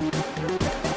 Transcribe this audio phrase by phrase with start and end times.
[0.00, 0.87] Música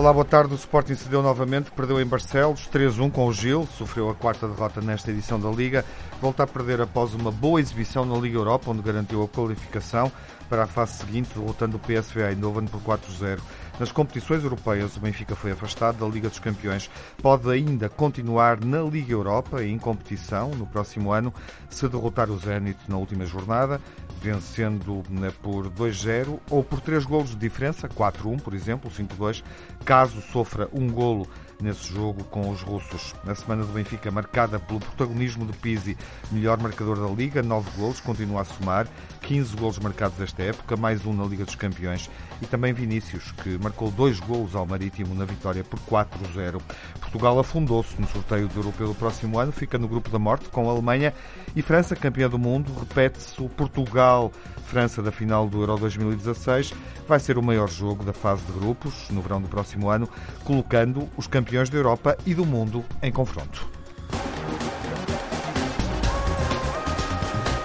[0.00, 0.54] Olá, boa tarde.
[0.54, 4.80] O Sporting cedeu novamente, perdeu em Barcelos, 3-1 com o Gil, sofreu a quarta derrota
[4.80, 5.84] nesta edição da Liga,
[6.22, 10.10] volta a perder após uma boa exibição na Liga Europa, onde garantiu a qualificação
[10.48, 13.40] para a fase seguinte, derrotando o PSV Eindhoven por 4-0.
[13.80, 16.90] Nas competições europeias, o Benfica foi afastado da Liga dos Campeões.
[17.22, 21.32] Pode ainda continuar na Liga Europa, em competição, no próximo ano,
[21.70, 23.80] se derrotar o Zenit na última jornada,
[24.20, 29.42] vencendo né, por 2-0 ou por 3 golos de diferença, 4-1, por exemplo, 5-2,
[29.82, 31.26] caso sofra um golo
[31.62, 33.14] nesse jogo com os russos.
[33.24, 35.96] Na semana do Benfica, marcada pelo protagonismo de Pizzi,
[36.30, 38.86] melhor marcador da Liga, 9 golos, continua a somar,
[39.22, 42.10] 15 golos marcados esta época, mais um na Liga dos Campeões.
[42.40, 46.60] E também Vinícius, que marcou dois golos ao Marítimo na vitória por 4-0.
[46.98, 50.68] Portugal afundou-se no sorteio do Europeu do próximo ano, fica no grupo da morte com
[50.68, 51.12] a Alemanha
[51.54, 52.72] e França, campeã do mundo.
[52.78, 56.72] Repete-se o Portugal-França da final do Euro 2016.
[57.06, 60.08] Vai ser o maior jogo da fase de grupos no verão do próximo ano,
[60.44, 63.68] colocando os campeões da Europa e do mundo em confronto.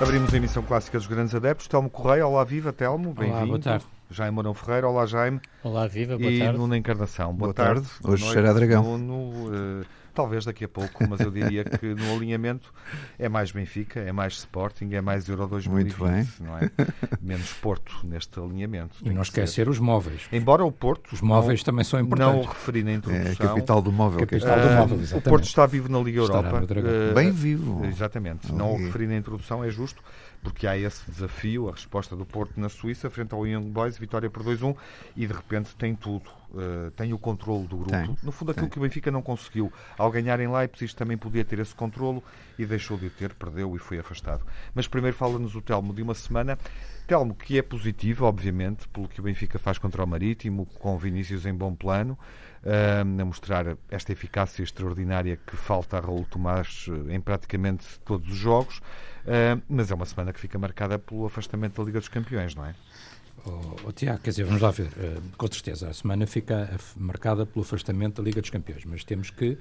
[0.01, 1.67] Abrimos a emissão clássica dos grandes adeptos.
[1.67, 3.37] Telmo Correia, olá viva, Telmo, bem-vindo.
[3.37, 3.94] Olá, boa tarde.
[4.09, 5.39] Jaime Mourão Ferreira, olá Jaime.
[5.63, 6.57] Olá, viva, boa e tarde.
[6.57, 7.81] Nuno Encarnação, boa, Boa tarde.
[7.81, 7.89] tarde.
[8.03, 8.97] Hoje Boa cheira a noite, dragão.
[8.99, 12.71] Nuno, eh, talvez daqui a pouco, mas eu diria que no alinhamento
[13.17, 16.29] é mais Benfica, é mais Sporting, é mais Euro 2020, Muito bem.
[16.47, 16.69] não é?
[17.19, 18.95] Menos Porto neste alinhamento.
[19.01, 19.41] E não ser.
[19.41, 20.27] esquecer os móveis.
[20.31, 22.47] Embora o Porto, Os móveis não, também são não o importantes.
[22.47, 24.19] referi na É introdução, a capital do móvel.
[24.19, 25.29] que Capital do eh, móvel, o exatamente.
[25.29, 26.73] Porto está vivo na Liga Estará Europa.
[26.79, 27.83] eh, Bem vivo.
[27.85, 28.53] Exatamente.
[28.53, 28.85] Não o Ok.
[28.85, 30.01] referi na introdução, é justo,
[30.45, 34.29] porque há esse desafio, a resposta do Porto na Suíça, frente ao Young Boys, vitória
[34.29, 34.75] por 2-1,
[35.17, 36.29] e de repente tem tudo.
[36.51, 37.91] Uh, tem o controle do grupo.
[37.91, 38.69] Tem, no fundo, aquilo tem.
[38.69, 39.73] que o Benfica não conseguiu.
[39.97, 42.23] Ao ganhar em Leipzig também podia ter esse controlo
[42.57, 44.45] e deixou de o ter, perdeu e foi afastado.
[44.73, 46.57] Mas primeiro fala-nos o Telmo de uma semana.
[47.07, 51.45] Telmo, que é positivo, obviamente, pelo que o Benfica faz contra o Marítimo, com Vinícius
[51.45, 52.17] em bom plano,
[52.65, 58.29] uh, a mostrar esta eficácia extraordinária que falta a Raul Tomás uh, em praticamente todos
[58.29, 58.79] os jogos.
[59.25, 62.65] Uh, mas é uma semana que fica marcada pelo afastamento da Liga dos Campeões, não
[62.65, 62.75] é?
[63.45, 64.89] Oh, oh, Tiago, quer dizer, vamos lá ver.
[64.97, 66.67] eh, com certeza, a semana fica
[66.97, 69.57] marcada pelo afastamento da Liga dos Campeões, mas temos que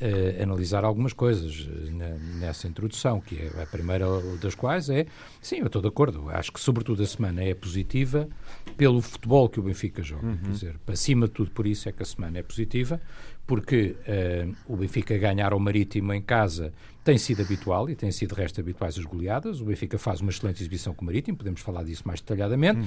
[0.00, 4.06] eh, analisar algumas coisas eh, na- nessa introdução, que é a primeira
[4.40, 5.06] das quais é,
[5.40, 8.28] sim, eu estou de acordo, acho que sobretudo a semana é positiva
[8.76, 12.02] pelo futebol que o Benfica joga, quer dizer, acima de tudo por isso é que
[12.02, 13.00] a semana é positiva,
[13.46, 16.72] porque eh, o Benfica ganhar ao Marítimo em casa
[17.04, 19.60] tem sido habitual e tem sido de resto habituais as goleadas.
[19.60, 22.80] O Benfica faz uma excelente exibição com o Marítimo, podemos falar disso mais detalhadamente.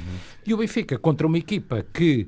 [0.45, 2.27] E o Benfica contra uma equipa que,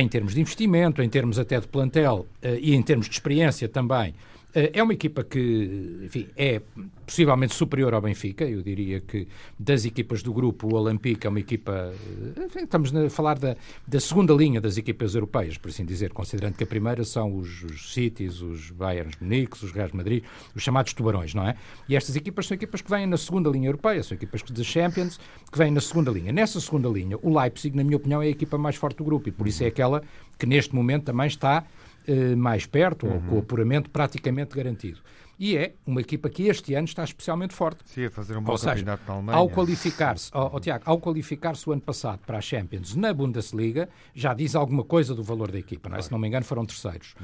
[0.00, 3.68] em termos de investimento, em termos até de plantel eh, e em termos de experiência
[3.68, 4.14] também,
[4.54, 6.60] é uma equipa que, enfim, é
[7.06, 8.44] possivelmente superior ao Benfica.
[8.44, 9.26] Eu diria que
[9.58, 11.92] das equipas do grupo, o Olympique é uma equipa.
[12.36, 16.12] eh, enfim, estamos a falar da, da segunda linha das equipas europeias, por assim dizer,
[16.12, 20.22] considerando que a primeira são os, os Cities, os Bayern Munique, os Reais Madrid,
[20.54, 21.56] os chamados tubarões, não é?
[21.88, 25.18] E estas equipas são equipas que vêm na segunda linha europeia, são equipas de Champions
[25.50, 26.30] que vêm na segunda linha.
[26.30, 29.28] Nessa segunda linha, o Leipzig, na minha opinião, é a equipa mais forte do grupo
[29.28, 30.02] e por isso é aquela
[30.38, 31.64] que neste momento também está
[32.06, 35.00] eh, mais perto, ou com o apuramento praticamente garantido.
[35.38, 37.80] E é uma equipa que este ano está especialmente forte.
[37.86, 39.36] Sim, a fazer um bom Ou seja, na Alemanha.
[39.36, 43.88] ao qualificar-se, ó, ó, Tiago, ao qualificar-se o ano passado para a Champions na Bundesliga,
[44.14, 46.02] já diz alguma coisa do valor da equipa, não é?
[46.02, 47.16] Se não me engano, foram terceiros.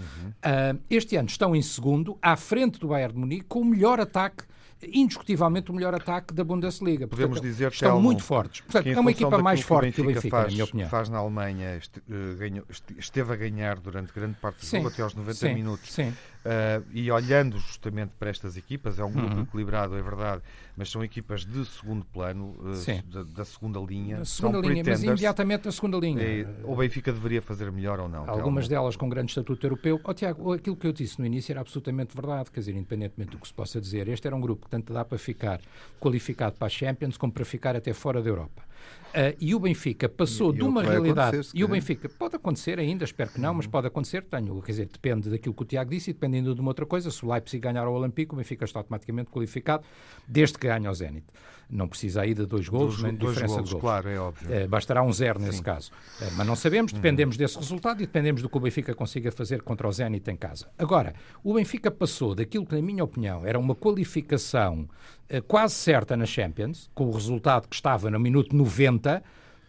[0.42, 4.00] Ah, este ano estão em segundo, à frente do Bayern de Munique, com o melhor
[4.00, 4.42] ataque,
[4.86, 7.06] indiscutivelmente o melhor ataque da Bundesliga.
[7.08, 8.60] Podemos Portanto, dizer, estão Telmo, muito fortes.
[8.60, 10.88] Portanto, é uma equipa mais forte que o Benfica, faz, na minha opinião.
[10.88, 12.02] faz na Alemanha, este-
[12.38, 15.54] ganhou- este- esteve a ganhar durante grande parte do Sim, jogo, até aos 90 sim,
[15.54, 15.92] minutos.
[15.92, 16.12] Sim.
[16.38, 19.42] Uh, e olhando justamente para estas equipas, é um grupo Uhum.
[19.42, 20.42] equilibrado, é verdade,
[20.76, 24.24] mas são equipas de segundo plano, uh, da, da segunda linha.
[24.24, 26.22] São segunda linha, mas imediatamente na segunda linha.
[26.22, 28.28] Eh, o Benfica deveria fazer melhor ou não?
[28.30, 30.00] Algumas delas com grande estatuto europeu.
[30.02, 33.38] Oh, Tiago, aquilo que eu disse no início era absolutamente verdade, quer dizer, independentemente do
[33.38, 35.60] que se possa dizer, este era um grupo que tanto dá para ficar
[36.00, 38.67] qualificado para a Champions como para ficar até fora da Europa.
[39.14, 41.40] Ah, e o Benfica passou E- de o uma realidade.
[41.54, 41.68] E o.
[41.68, 44.22] Benfica pode acontecer ainda, espero que não, mas pode acontecer.
[44.22, 47.10] Tenho, quer dizer, depende daquilo que o Tiago disse e dependendo de uma outra coisa.
[47.10, 49.82] Se o Leipzig ganhar ao Olympique, o Benfica está automaticamente qualificado,
[50.26, 51.24] desde que ganhe ao Zenit.
[51.70, 53.82] Não precisa aí de dois golos, Dos- nem de dois diferença golos, de golos.
[53.82, 54.52] claro, é óbvio.
[54.54, 55.62] Eh, bastará um zero nesse Sim.
[55.62, 55.90] caso.
[56.20, 59.60] Eh, mas não sabemos, dependemos desse resultado e dependemos do que o Benfica consiga fazer
[59.62, 60.66] contra o Zenit em casa.
[60.78, 64.88] Agora, o Benfica passou daquilo que, na minha opinião, era uma qualificação
[65.28, 69.22] eh, quase certa na Champions, com o resultado que estava no minuto 90,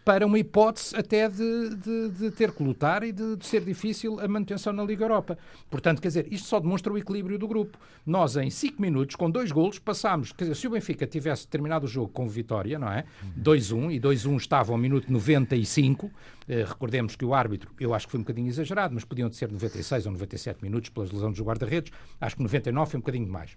[0.03, 4.19] para uma hipótese até de, de, de ter que lutar e de, de, ser difícil
[4.19, 5.37] a manutenção na Liga Europa.
[5.69, 7.77] Portanto, quer dizer, isto só demonstra o equilíbrio do grupo.
[8.05, 10.31] Nós, em 5 minutos, com dois golos, passámos.
[10.31, 13.05] Quer dizer, se o Benfica tivesse terminado o jogo com vitória, não é?
[13.39, 16.09] 2-1, e 2-1 estava ao minuto 95.
[16.47, 19.51] Eh, recordemos que o árbitro, eu acho que foi um bocadinho exagerado, mas podiam ser
[19.51, 21.91] 96 ou 97 minutos pelas lesões dos guarda-redes.
[22.19, 23.51] Acho que 99 foi um bocadinho mais.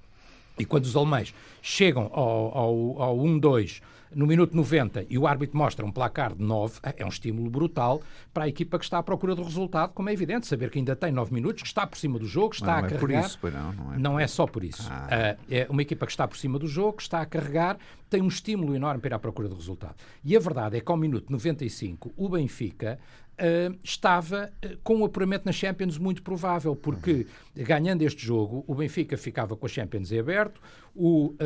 [0.59, 3.81] E quando os alemães chegam ao, ao, ao 1-2
[4.15, 8.01] no minuto 90 e o árbitro mostra um placar de 9, é um estímulo brutal
[8.33, 10.95] para a equipa que está à procura do resultado, como é evidente, saber que ainda
[10.97, 13.39] tem 9 minutos, que está por cima do jogo, está não, a é carregar.
[13.39, 14.89] Por isso, não, não, é, não é só por isso.
[14.91, 15.37] Ah.
[15.39, 17.79] Uh, é uma equipa que está por cima do jogo, que está a carregar,
[18.09, 19.95] tem um estímulo enorme para ir à procura do resultado.
[20.25, 22.99] E a verdade é que ao minuto 95 o Benfica
[23.33, 27.27] Uh, estava uh, com um apuramento na Champions muito provável, porque
[27.57, 30.61] ganhando este jogo, o Benfica ficava com a Champions em aberto,
[30.95, 31.37] o, uh,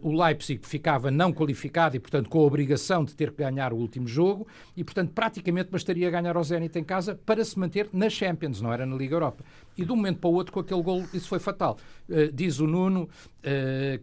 [0.00, 3.76] o Leipzig ficava não qualificado e, portanto, com a obrigação de ter que ganhar o
[3.76, 8.10] último jogo, e, portanto, praticamente bastaria ganhar ao Zenit em casa para se manter na
[8.10, 9.44] Champions, não era na Liga Europa.
[9.76, 11.76] E de um momento para o outro, com aquele gol, isso foi fatal.
[12.32, 13.08] diz o Nuno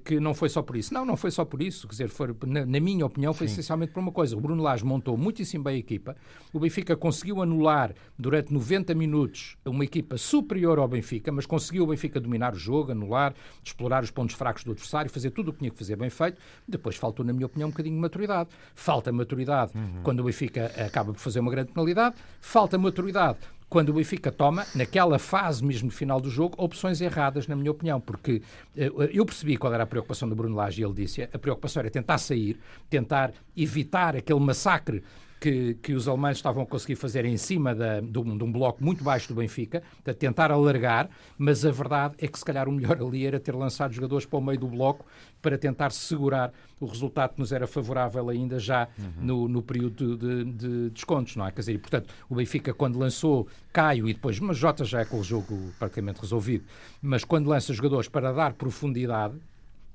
[0.06, 0.94] que não foi só por isso.
[0.94, 1.88] Não, não foi só por isso.
[1.88, 3.54] Quer dizer, foi, na, na minha opinião, foi Sim.
[3.54, 4.38] essencialmente por uma coisa.
[4.38, 6.16] O Bruno Lage montou muitíssimo bem a equipa,
[6.54, 11.88] o Benfica conseguiu anular durante 90 minutos uma equipa superior ao Benfica, mas conseguiu o
[11.88, 13.34] Benfica dominar o jogo, anular,
[13.64, 16.40] explorar os pontos fracos do adversário, fazer tudo o que tinha que fazer bem feito.
[16.68, 18.50] Depois faltou, na minha opinião, um bocadinho de maturidade.
[18.75, 20.01] Falta maturidade uhum.
[20.04, 23.38] quando o Benfica acaba por fazer uma grande penalidade, falta maturidade
[23.74, 28.00] quando o Benfica toma, naquela fase mesmo final do jogo, opções erradas, na minha opinião,
[28.00, 28.44] porque
[28.78, 31.80] uh, eu percebi qual era a preocupação do Bruno Lage e ele disse a preocupação
[31.80, 35.04] era tentar sair, tentar evitar aquele massacre
[35.44, 38.50] que, que os alemães estavam a conseguir fazer em cima da, de, um, de, um,
[38.50, 42.69] bloco muito baixo do Benfica, de tentar alargar, mas a verdade é que se calhar
[42.69, 45.06] o melhor ali era ter lançado jogadores para o meio do bloco
[45.42, 49.12] para tentar segurar o resultado que nos era favorável ainda já uhum.
[49.18, 51.51] no, no, período de, de, de, descontos, não é?
[51.51, 55.06] Quer dizer, e, portanto, o Benfica quando lançou Caio e depois, mas Jota já é
[55.06, 56.63] com o jogo praticamente resolvido,
[57.01, 59.36] mas quando lança jogadores para dar profundidade,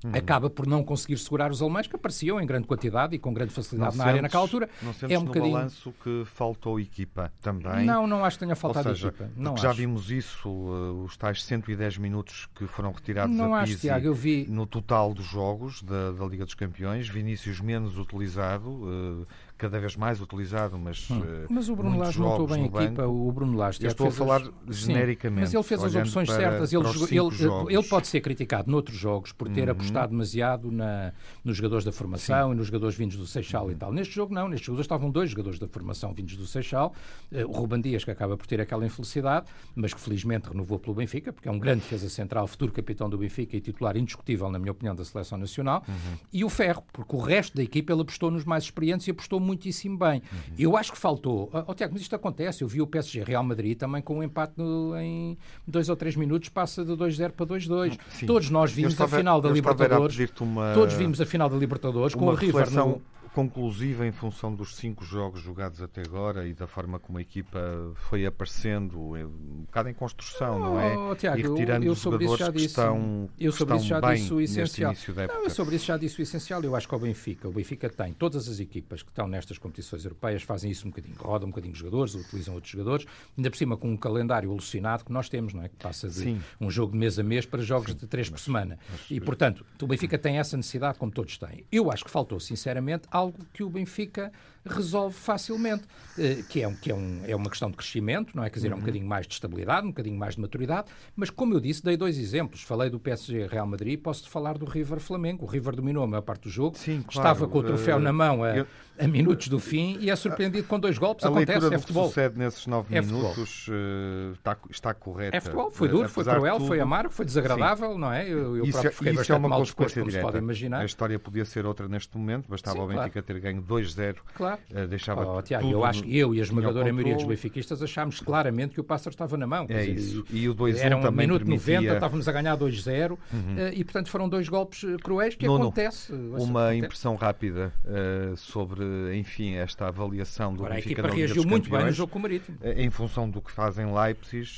[0.01, 0.11] Uhum.
[0.13, 3.53] acaba por não conseguir segurar os alemães que apareciam em grande quantidade e com grande
[3.53, 4.69] facilidade não na área naquela altura.
[4.81, 5.53] Não sentes é um no bocadinho...
[5.53, 7.85] balanço que faltou equipa também?
[7.85, 9.29] Não, não acho que tenha faltado Ou seja, equipa.
[9.35, 13.77] Não já vimos isso, uh, os tais 110 minutos que foram retirados não a acho,
[13.77, 14.45] Tiago, eu vi...
[14.49, 19.27] no total dos jogos da, da Liga dos Campeões, Vinícius menos utilizado, uh,
[19.59, 21.07] cada vez mais utilizado, mas.
[21.11, 21.19] Hum.
[21.19, 23.83] Uh, mas o Bruno Lage montou bem a equipa, o Bruno Lage.
[23.83, 24.77] Eu estou a falar as...
[24.77, 25.49] genericamente.
[25.49, 26.73] Sim, mas ele fez as opções para, certas.
[26.73, 29.71] Ele, ele, ele, pode ser criticado noutros jogos por ter uhum.
[29.71, 31.11] apostado demasiado na,
[31.43, 32.53] nos jogadores da formação Sim.
[32.53, 33.71] e nos jogadores vindos do Seixal uhum.
[33.71, 33.91] e tal.
[33.91, 34.47] Neste jogo, não.
[34.47, 36.93] Neste jogo estavam dois jogadores da formação vindos do Seixal.
[37.29, 40.95] Uh, o Ruban Dias, que acaba por ter aquela infelicidade, mas que felizmente renovou pelo
[40.95, 44.57] Benfica, porque é um grande defesa central, futuro capitão do Benfica e titular indiscutível, na
[44.57, 45.83] minha opinião, da seleção nacional.
[45.85, 46.17] Uhum.
[46.31, 49.48] E o Ferro, porque o resto da equipa ele apostou nos mais experientes e apostou
[49.49, 50.21] muitíssimo bem.
[50.31, 50.55] Uhum.
[50.57, 51.49] Eu acho que faltou.
[51.67, 52.63] Oh, Tiago, mas isto acontece.
[52.63, 55.37] Eu vi o PSG Real Madrid também com um empate no, em
[55.67, 57.97] dois ou três minutos, passa de 2-0 para 2-2.
[58.25, 60.17] Todos nós vimos estava, a final da Libertadores.
[60.39, 63.01] Uma, todos vimos a final da Libertadores com o River no,
[63.39, 67.59] conclusiva em função dos cinco jogos jogados até agora e da forma como a equipa
[67.95, 70.97] foi aparecendo, um bocado em construção, não é?
[70.97, 74.33] Oh, Tiago, e retirando eu, os jogadores disse, que estão, eu sobre isso já disse
[74.33, 74.93] o essencial.
[75.27, 76.61] Não, eu sobre isso já disse o essencial.
[76.63, 80.03] Eu acho que o Benfica, o Benfica tem todas as equipas que estão nestas competições
[80.03, 83.05] europeias fazem isso um bocadinho, rodam um bocadinho jogadores, utilizam outros jogadores,
[83.37, 85.69] ainda por cima com um calendário alucinado que nós temos, não é?
[85.69, 86.41] Que passa de Sim.
[86.59, 88.77] um jogo de mês a mês para jogos Sim, de três por semana.
[88.91, 91.65] Mas, e portanto, o Benfica tem essa necessidade como todos têm.
[91.71, 94.31] Eu acho que faltou, sinceramente, algo que o Benfica
[94.65, 95.83] resolve facilmente,
[96.17, 98.49] eh, que, é, um, que é, um, é uma questão de crescimento, não é?
[98.49, 98.79] Quer dizer, é um uhum.
[98.81, 102.17] bocadinho mais de estabilidade, um bocadinho mais de maturidade, mas como eu disse, dei dois
[102.17, 102.61] exemplos.
[102.61, 105.45] Falei do PSG Real Madrid, posso falar do River Flamengo.
[105.45, 107.29] O River dominou a maior parte do jogo, Sim, claro.
[107.29, 108.65] estava com o troféu uh, na mão a,
[108.97, 111.25] a, minutos do fim e é surpreendido com dois golpes.
[111.25, 112.03] A Acontece, leitura é futebol.
[112.03, 115.37] que sucede nesses nove é minutos uh, está, está correta.
[115.37, 116.67] É futebol, foi duro, foi cruel, tudo...
[116.67, 117.99] foi amargo, foi desagradável, Sim.
[117.99, 118.27] não é?
[118.27, 120.81] Eu, eu isso, próprio fiquei isso é uma mal disposto, como se pode imaginar.
[120.81, 123.25] A história podia ser outra neste momento, bastava Sim, o Benfica claro.
[123.25, 124.17] ter ganho 2-0.
[124.35, 124.48] Claro.
[124.55, 128.19] Uh, deixava oh, Tiago, eu acho que eu e a esmagadora maioria dos benfiquistas achámos
[128.19, 129.65] claramente que o Pássaro estava na mão.
[129.69, 130.25] É isso.
[130.31, 131.75] E, o 2-1 Era um também minuto permitia...
[131.75, 133.17] 90, estávamos a ganhar 2-0 uhum.
[133.17, 136.11] uh, e, portanto, foram dois golpes eh, cruéis que acontece.
[136.13, 136.77] Uma acontece.
[136.77, 138.83] impressão rápida uh, sobre,
[139.17, 142.21] enfim, esta avaliação do Agora, Benfica a equipa reagiu muito bem no jogo com o
[142.21, 142.57] Marítimo.
[142.63, 144.49] Em função do que fazem Leipzig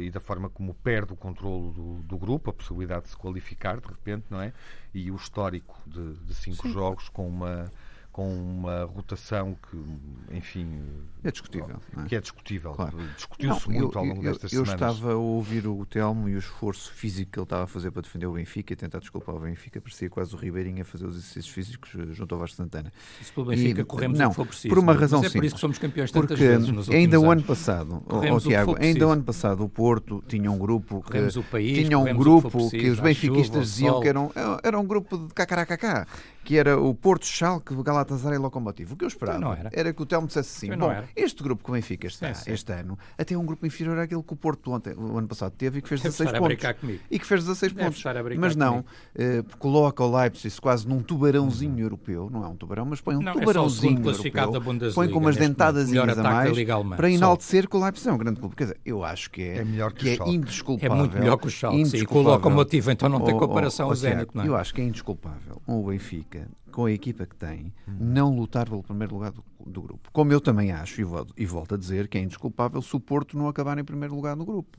[0.00, 3.80] e da forma como perde o controle do, do, grupo, a possibilidade de se qualificar,
[3.80, 4.52] de repente, não é?
[4.94, 6.72] E o histórico de, de cinco Sim.
[6.72, 7.70] jogos com uma
[8.18, 10.82] com uma rotação que, enfim.
[11.22, 11.76] É discutível.
[11.96, 12.08] É?
[12.08, 12.72] Que é discutível.
[12.72, 12.98] Claro.
[13.14, 14.82] Discutiu-se muito eu, ao longo eu, destas eu semanas.
[14.82, 17.92] Eu estava a ouvir o Telmo e o esforço físico que ele estava a fazer
[17.92, 19.80] para defender o Benfica e tentar desculpar o Benfica.
[19.80, 22.92] Parecia quase o Ribeirinho a fazer os exercícios físicos junto ao Vasco Santana.
[23.20, 24.68] Isso pelo Benfica e, corremos não, o que for preciso.
[24.68, 25.40] Por uma razão mas é simples.
[25.40, 27.46] por isso que somos campeões tantas porque vezes nos ainda o ano anos.
[27.46, 31.86] passado, oh, Tiago, ainda o ano passado o Porto tinha um grupo que o país,
[31.86, 34.30] tinha um grupo que, preciso, que os benfiquistas chuva, diziam que era um,
[34.64, 36.04] era um grupo de cacaracacá,
[36.48, 38.94] que era o Porto, Schalke, Galatasaray e Locomotivo.
[38.94, 39.70] O que eu esperava era.
[39.70, 42.52] era que o Telmo dissesse assim, bom, este grupo que o Benfica está Sim, sim.
[42.52, 45.52] este ano, até é um grupo inferior àquele que o Porto ontem, o ano passado
[45.52, 47.02] teve e que fez Deve 16 estar a pontos.
[47.10, 48.02] E que fez 16 Deve pontos.
[48.38, 48.82] Mas não,
[49.14, 53.20] eh, coloca o Leipzig quase num tubarãozinho europeu, não é um tubarão, mas põe um
[53.20, 56.56] Não, é o tubarãozinho classificado europeu, da Bundesliga põe com umas dentadas a mais
[56.96, 58.56] para enaltecer que o Leipzig é um grande clube.
[58.56, 60.30] Quer dizer, eu acho que é, É melhor que o que é Schalke.
[60.30, 60.96] É indesculpável.
[60.96, 61.82] muito melhor que o Schalke, sim.
[61.82, 62.32] Com o indesculpável.
[62.32, 64.48] Locomotivo, então não tem Oh, oh, comparação oh, ao Tiago, Zenit, não é?
[64.48, 66.37] Eu acho que é indesculpável o Benfica,
[66.70, 70.08] com a equipa que tem, não lutar pelo primeiro lugar do, do grupo.
[70.12, 73.00] Como eu também acho, e volto, e volto a dizer, que é indesculpável se o
[73.00, 74.78] Porto não acabar em primeiro lugar no grupo.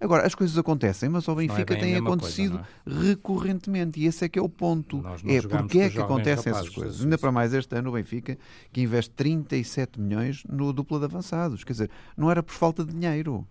[0.00, 4.24] Agora, as coisas acontecem, mas ao Benfica bem a tem acontecido coisa, recorrentemente, e esse
[4.24, 5.02] é que é o ponto.
[5.26, 7.02] É porque é que acontecem rapazes, essas coisas.
[7.02, 8.36] Ainda para mais este ano o Benfica,
[8.72, 11.64] que investe 37 milhões no dupla de avançados.
[11.64, 13.46] Quer dizer, não era por falta de dinheiro.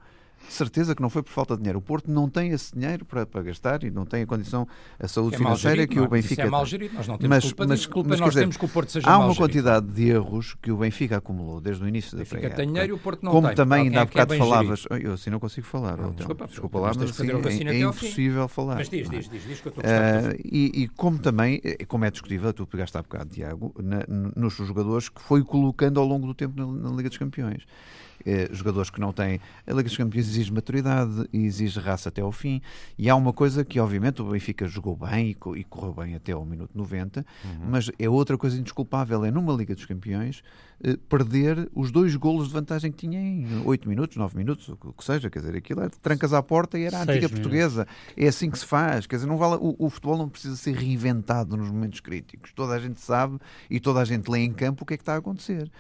[0.50, 1.80] Certeza que não foi por falta de dinheiro.
[1.80, 4.68] O Porto não tem esse dinheiro para, para gastar e não tem a condição,
[5.00, 6.20] a saúde É financeira gerido, que o não é?
[6.20, 7.86] Isso Benfica é mal gerido, nós não temos Mas- culpa mas-.
[7.86, 9.40] Culpa mas, nós dizer, temos que o Porto seja Há uma gerido.
[9.42, 12.62] quantidade de erros que o Benfica acumulou desde o início da Benfica pré-época.
[12.62, 13.56] tem dinheiro e o Porto não Como tem.
[13.56, 14.86] também Quem ainda é há é bocado bem falavas.
[15.02, 15.98] Eu assim não consigo falar.
[15.98, 16.14] Telmo.
[16.14, 17.28] desculpa, desculpa lá, mas assim
[17.68, 18.76] é, é impossível falar.
[18.76, 19.20] Mas diz, não é?
[19.20, 22.06] diz, diz, diz que eu estou a de Ah, e, e como também, eh, como
[22.06, 26.26] é discutível, tu pegaste há bocado, Tiago, na- nos jogadores que foi colocando ao longo
[26.26, 27.64] do tempo na, na Liga dos Campeões.
[28.26, 29.40] Eh, jogadores que não têm.
[29.66, 32.62] A Liga dos Campeões exige maturidade e exige raça até ao fim.
[32.98, 36.32] E há uma coisa que, obviamente, o Benfica jogou bem e, e correu bem até
[36.34, 37.26] ao minuto 90,
[37.70, 40.42] mas é outra coisa indesculpável: é numa Liga dos Campeões
[40.84, 44.76] eh, perder os dois golos de vantagem que tinha em 8 minutos, 9 minutos, o
[44.76, 45.30] que- seja.
[45.30, 47.40] Quer dizer, aquilo era trancas à porta e era a antiga minutos.
[47.40, 47.88] portuguesa.
[48.16, 49.08] É assim que se faz.
[49.08, 52.52] Quer dizer, não vale, o, o futebol não precisa ser reinventado nos momentos críticos.
[52.54, 53.38] Toda a gente sabe
[53.70, 55.72] e toda a gente lê em campo o que é que está a acontecer.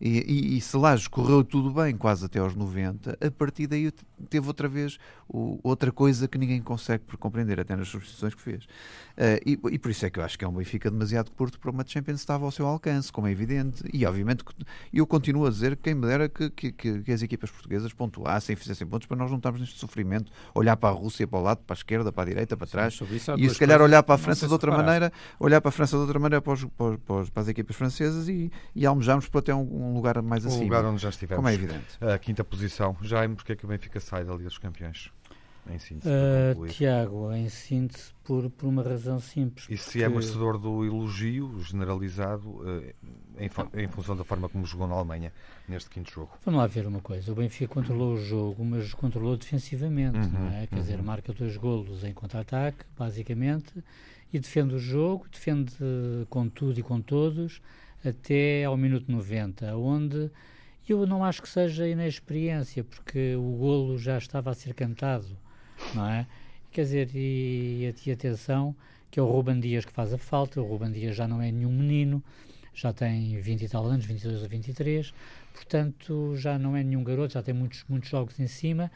[0.00, 0.18] E,
[0.54, 4.04] e, e se lá correu tudo bem, quase até aos 90, a partir daí te-
[4.30, 4.98] teve outra vez
[5.28, 8.66] o- outra coisa que ninguém consegue compreender, até nas substituições que fez.
[9.16, 11.58] Eh, e, e por isso é que eu acho que é um Benfica demasiado curto
[11.60, 13.82] para uma Champions que estava ao seu alcance, como é evidente.
[13.92, 14.44] E obviamente
[14.92, 18.54] eu continuo a dizer que quem me dera que, que- que- as equipas portuguesas pontuassem
[18.54, 21.42] e fizessem pontos para nós não estarmos neste sofrimento, olhar para a Rússia, para o
[21.42, 22.98] lado, para a esquerda, para a direita, para trás.
[23.28, 25.96] há E se calhar olhar para a França de outra maneira, olhar para a França
[25.96, 28.84] de outra maneira para, os- para os- para os- para as equipas francesas e, e
[28.86, 30.64] almejarmos para até um, um lugar mais O acima.
[30.64, 31.36] lugar onde já estivemos.
[31.36, 31.73] como é evidente.
[32.00, 32.96] A quinta posição.
[33.02, 35.10] Jaime, porque é que o Benfica sai da Liga dos Campeões?
[35.66, 36.66] Em síntese, Uh.
[36.66, 39.64] Tiago, em síntese, por, por uma razão simples.
[39.70, 42.94] E se é merecedor do elogio generalizado eh,
[43.38, 45.32] em, em função da forma como jogou na Alemanha
[45.66, 46.32] neste quinto jogo?
[46.44, 47.32] Vamos lá ver uma coisa.
[47.32, 50.66] O Benfica controlou o jogo, mas controlou defensivamente, Uhum, não é?
[50.66, 53.72] Quer dizer, marca dois golos em contra-ataque, basicamente,
[54.30, 55.72] e defende o jogo, defende
[56.28, 57.62] com tudo e com todos,
[58.04, 60.30] até ao minuto 90, onde
[60.92, 65.36] eu não acho que seja inexperiência, porque o golo já estava a ser cantado,
[65.94, 66.26] não é?
[66.70, 68.74] Quer dizer, e, e atenção,
[69.10, 71.50] que é o Ruban Dias que faz a falta, o Ruban Dias já não é
[71.50, 72.22] nenhum menino,
[72.74, 75.14] já tem 20 e tal anos, 22 ou 23,
[75.52, 78.90] portanto já não é nenhum garoto, já tem muitos, muitos jogos em cima.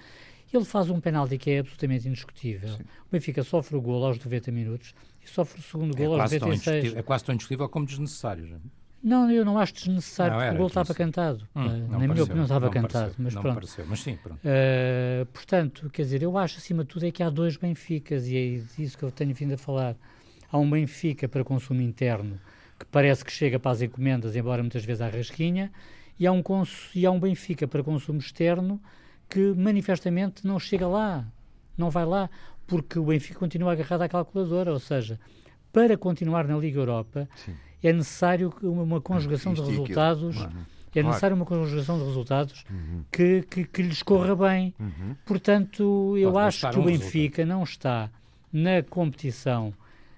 [0.52, 2.74] Ele faz um penalti que é absolutamente indiscutível.
[2.74, 6.22] O Benfica sofre o gol aos 90 minutos e sofre o segundo É gol aos
[6.22, 6.76] quase, tão 96.
[6.76, 8.46] indiscutível, é quase tão indiscutível como desnecessário.
[8.46, 8.56] já.
[9.02, 11.48] Não, eu não acho desnecessário, Não, porque o gol estava cantado.
[11.54, 13.54] Hum, não Na minha pareceu, opinião estava cantado, pareceu, mas não pronto.
[13.54, 14.40] pareceu, mas sim, pronto.
[14.40, 18.36] Uh, portanto, quer dizer, eu acho acima de tudo é que há dois Benficas e
[18.36, 19.96] é disso que eu tenho vindo a falar.
[20.50, 22.40] Há um Benfica para consumo interno
[22.78, 25.70] que parece que chega para as encomendas, embora muitas vezes à rasquinha,
[26.18, 26.42] e há um,
[26.94, 28.80] e há um Benfica para consumo externo
[29.28, 31.26] que manifestamente não chega lá,
[31.76, 32.30] não vai lá,
[32.66, 35.20] porque o Benfica continua agarrado à calculadora, ou seja,
[35.72, 37.54] para continuar na Liga Europa Sim.
[37.82, 40.36] É necessário que uma, uma conjugação de resultados
[40.94, 43.04] é necessário uma conjugação de resultados Uhum.
[43.12, 44.74] que, que, que lhes corra bem.
[44.78, 45.14] Uhum.
[45.24, 48.10] Portanto, eu Pode acho que o um Benfica não está
[48.52, 49.72] na competição,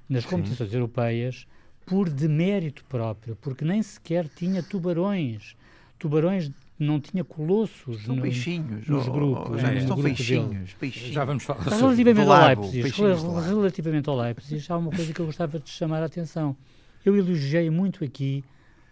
[0.09, 1.47] nas competições europeias,
[1.85, 5.57] por demérito próprio, porque nem sequer tinha tubarões.
[5.99, 8.87] Tubarões não tinha colossos São no, peixinhos.
[8.87, 9.51] nos oh, grupos.
[9.51, 11.13] oh, já é, são no grupo peixinhos, peixinhos.
[11.13, 13.03] Já vamos falar sobre Relativamente do ao lago, Leipzig,
[13.49, 16.57] relativamente ao Leipzig, há uma coisa que eu gostava de chamar a atenção.
[17.05, 18.45] Eu elogiei muito aqui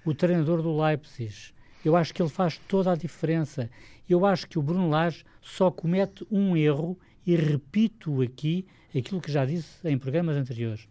[0.05, 1.53] o treinador do Leipzig.
[1.85, 3.71] Eu acho que ele faz toda a diferença.
[4.09, 9.31] Eu acho que o Bruno Lage só comete um erro e repito aqui aquilo que
[9.31, 10.89] já disse em programas anteriores,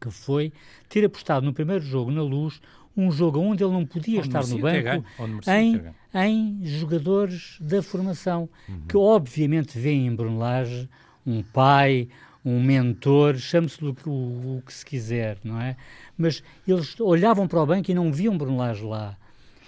[0.00, 0.52] que foi
[0.88, 2.60] ter apostado no primeiro jogo na luz
[2.96, 5.04] um jogo onde ele não podia onde estar no banco
[5.46, 5.82] em,
[6.14, 8.80] em jogadores da formação, uhum.
[8.88, 10.88] que obviamente vêem em Bruno Lage
[11.26, 12.08] um pai,
[12.46, 15.76] um mentor, chame-se o, o, o, que se quiser, não é?
[16.16, 19.16] Mas eles olhavam para o banco e não viam Bruno Lage lá.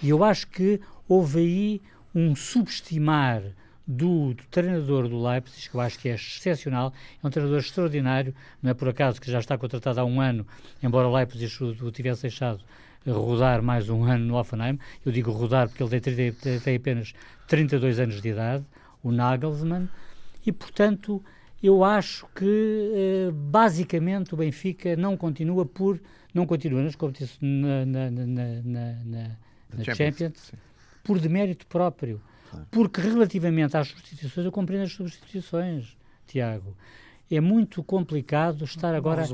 [0.00, 1.82] E eu acho que houve aí
[2.14, 3.42] um subestimar
[3.85, 8.32] do, do, treinador do Leipzig, que eu acho que é excepcional, é um treinador extraordinário,
[8.62, 10.47] não é por acaso que já está contratado há um ano,
[10.80, 12.61] embora o Leipzig o, o tivesse deixado
[13.04, 14.78] rodar mais um ano no Offenheim.
[15.04, 17.12] Eu digo rodar porque ele tem, 30, tem apenas
[17.49, 18.64] 32 anos de idade,
[19.02, 19.88] o Nagelsmann,
[20.47, 21.20] e portanto
[21.62, 26.00] eu acho que eh, basicamente o Benfica não continua por
[26.33, 29.37] não continua nas competições na, na, na, na,
[29.75, 30.53] na Champions, Champions
[31.03, 32.21] por demérito próprio.
[32.50, 32.67] Claro.
[32.71, 35.97] Porque relativamente às substituições, eu compreendo as substituições,
[36.27, 36.77] Tiago
[37.31, 39.25] é muito complicado estar agora.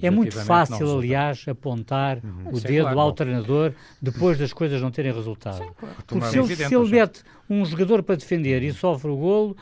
[0.00, 2.52] É muito fácil, aliás, apontar uhum.
[2.52, 5.58] o é dedo claro, ao treinador depois das coisas não terem resultado.
[5.58, 5.94] Sim, claro.
[6.06, 9.56] Porque se ele, se ele mete um jogador para defender e sofre o golo,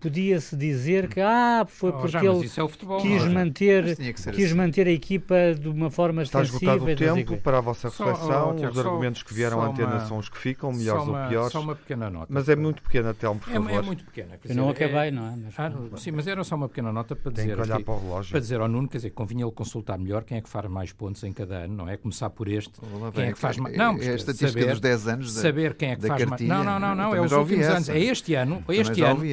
[0.00, 4.54] podia-se dizer que ah, foi oh, porque já, ele é futebol, quis, manter, quis assim.
[4.54, 8.56] manter a equipa de uma forma Está esgotado o tempo para a vossa reflexão, só,
[8.56, 11.52] oh, os argumentos que vieram à antena são os que ficam, melhores uma, ou piores.
[11.52, 12.26] Só uma pequena nota.
[12.28, 13.70] Mas é muito pequena, Telmo, por é, favor.
[13.70, 14.38] É muito pequena.
[14.44, 15.36] Eu não acabei, não é?
[15.36, 18.30] Mas, ah, sim, mas era só uma pequena nota para dizer, olhar para, o relógio.
[18.30, 20.92] para dizer ao Nuno, quer dizer, convinha ele consultar melhor quem é que faz mais
[20.92, 21.96] pontos em cada ano, não é?
[21.96, 22.72] Começar por este,
[23.14, 23.76] quem é que faz mais...
[23.76, 26.42] Não, é a estatística dos 10 anos Saber quem é que faz mais...
[26.42, 27.88] Não, não, não, não, é os últimos anos.
[27.88, 29.24] É este ano, este ano,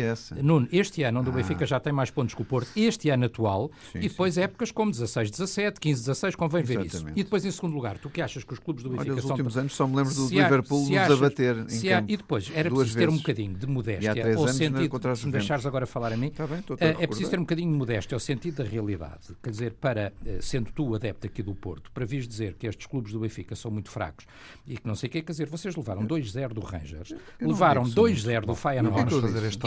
[0.41, 3.25] Nuno, este ano onde o Benfica já tem mais pontos que o Porto este ano
[3.25, 4.41] atual sim, e depois sim.
[4.41, 7.05] épocas como 16, 17, 15, 16, convém ver isso.
[7.15, 9.31] E depois, em segundo lugar, tu que achas que os clubes do Benfica Olha, são...
[9.31, 12.69] últimos anos só me lembro do Liverpool nos achas, abater em há, E depois, era
[12.69, 16.29] preciso ter um bocadinho de modéstia ao sentido, se me deixares agora falar a mim,
[16.29, 19.35] tá bem, eh, é preciso ter um bocadinho de modéstia ao sentido da realidade.
[19.41, 22.85] Quer dizer, para, eh, sendo tu adepto aqui do Porto, para vires dizer que estes
[22.85, 24.25] clubes do Benfica são muito fracos
[24.67, 28.45] e que não sei o que, quer dizer, vocês levaram 2-0 do Rangers, levaram 2-0
[28.45, 29.15] do Feyenoord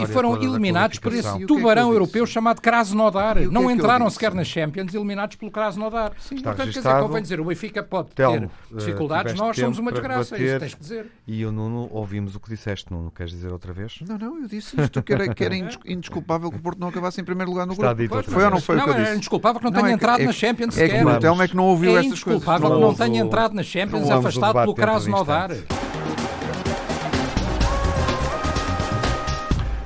[0.01, 3.33] e foram eliminados por esse é tubarão europeu chamado Krasnodar.
[3.35, 3.51] Krasnodar.
[3.51, 6.13] Não é entraram sequer nas Champions, eliminados pelo Krasnodar.
[6.19, 9.79] Sim, Está Portanto, quer dizer, convém dizer, o Benfica pode Telmo, ter dificuldades, nós somos
[9.79, 11.11] uma desgraça, é isso tens que dizer.
[11.27, 13.99] E o Nuno, ouvimos o que disseste, Nuno, queres dizer outra vez?
[14.07, 17.19] Não, não, eu disse isto, que era, que era indesculpável que o Porto não acabasse
[17.21, 18.01] em primeiro lugar no grupo.
[18.01, 19.11] Está foi ou não foi não, o que eu disse?
[19.11, 20.95] É indesculpável que não tenha é entrado é, na Champions é sequer.
[20.95, 22.41] É que o Telmo é que não ouviu é estas coisas.
[22.41, 25.51] É indesculpável que não tenha entrado na Champions afastado pelo Krasnodar.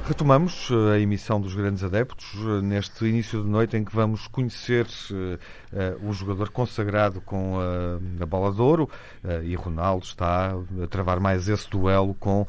[0.08, 4.26] Retomamos eh, a emissão dos Grandes Adeptos eh, neste início de noite em que vamos
[4.26, 8.90] conhecer uh, uh, o jogador consagrado com a, a bola de ouro
[9.22, 12.48] uh, e Ronaldo está a travar mais esse duelo com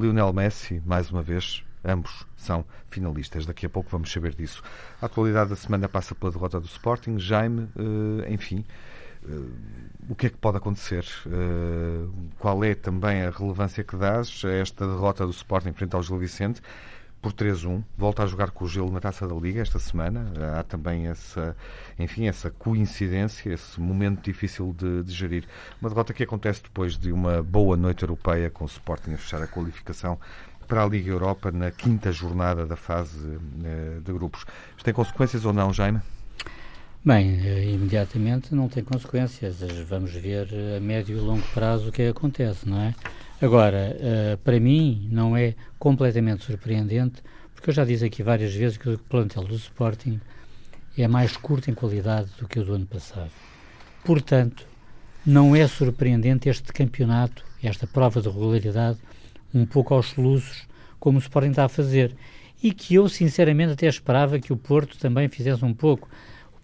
[0.00, 1.62] Lionel Messi, mais uma vez.
[1.84, 3.46] Ambos são finalistas.
[3.46, 4.60] Daqui a pouco vamos saber disso.
[5.00, 7.20] A atualidade da semana passa pela derrota do Sporting.
[7.20, 7.68] Jaime,
[8.28, 8.64] enfim,
[10.08, 11.04] o que é que pode acontecer?
[11.26, 16.02] Uh, qual é também a relevância que dás a esta derrota do Sporting frente ao
[16.02, 16.62] Gil Vicente
[17.20, 17.84] por 3-1?
[17.96, 20.32] Volta a jogar com o Gil na Taça da Liga esta semana.
[20.58, 21.54] Há também essa,
[21.98, 25.44] enfim, essa coincidência, esse momento difícil de, de gerir.
[25.80, 29.42] Uma derrota que acontece depois de uma boa noite europeia com o Sporting a fechar
[29.42, 30.18] a qualificação
[30.66, 34.46] para a Liga Europa na quinta jornada da fase uh, de grupos.
[34.70, 36.00] Isto tem consequências ou não, Jaime?
[37.08, 39.62] Bem, eh, imediatamente não tem consequências.
[39.88, 42.94] Vamos ver eh, a médio e longo prazo o que acontece, não é?
[43.40, 47.22] Agora, uh, para mim, não é completamente surpreendente,
[47.54, 50.20] porque eu já disse aqui várias vezes que o plantel do Sporting
[50.98, 53.30] é mais curto em qualidade do que o do ano passado.
[54.04, 54.66] Portanto,
[55.24, 58.98] não é surpreendente este campeonato, esta prova de regularidade,
[59.54, 60.68] um pouco aos soluços,
[61.00, 62.14] como o Sporting está a fazer.
[62.62, 66.06] E que eu, sinceramente, até esperava que o Porto também fizesse um pouco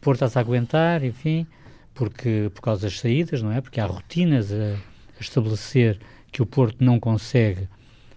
[0.04, 1.46] Porto está-se a aguentar, enfim,
[1.94, 3.60] porque, por causa das saídas, não é?
[3.62, 4.74] Porque há rotinas a,
[5.16, 5.98] a estabelecer
[6.30, 7.66] que o Porto não consegue,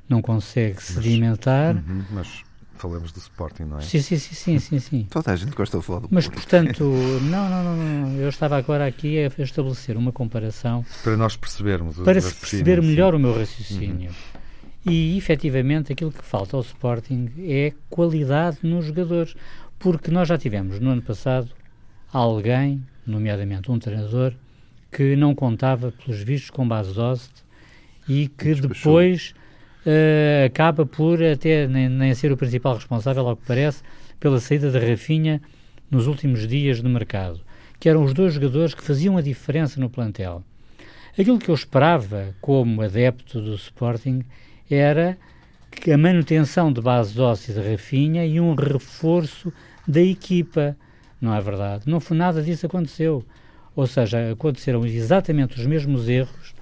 [0.10, 1.76] não consegue sedimentar.
[1.76, 2.44] Uhum, mas
[2.76, 3.82] falamos do Sporting, não é?
[3.82, 5.08] Sim, sim, sim, sim, sim, sim.
[5.10, 6.36] Toda a gente gosta de falar do Mas, Porto.
[6.36, 10.86] portanto, não, não, não, não, eu estava agora aqui a estabelecer uma comparação...
[11.04, 13.18] Para nós percebermos Para se perceber melhor sim.
[13.18, 14.10] o meu raciocínio.
[14.10, 14.92] Uhum.
[14.92, 19.36] E, efetivamente, aquilo que falta ao Sporting é qualidade nos jogadores.
[19.80, 21.50] Porque nós já tivemos, no ano passado,
[22.12, 24.34] alguém, nomeadamente um treinador,
[24.92, 27.32] que não contava, pelos vistos, com base Dost
[28.08, 29.34] e que depois
[29.86, 33.84] uh, acaba por até nem, nem, ser o principal responsável, ao que parece,
[34.20, 35.42] pela saída da Rafinha
[35.92, 37.42] nos últimos dias do mercado,
[37.80, 40.44] que eram os dois jogadores que faziam a diferença no plantel.
[41.18, 44.24] Aquilo que eu esperava como adepto do Sporting
[44.70, 45.18] era
[45.72, 49.52] que a manutenção de base Dost e de Rafinha e um reforço
[49.88, 50.76] da equipa
[51.20, 51.90] não é verdade?
[51.90, 53.24] Não foi nada disso aconteceu.
[53.76, 56.56] Ou seja, aconteceram exatamente os mesmos erros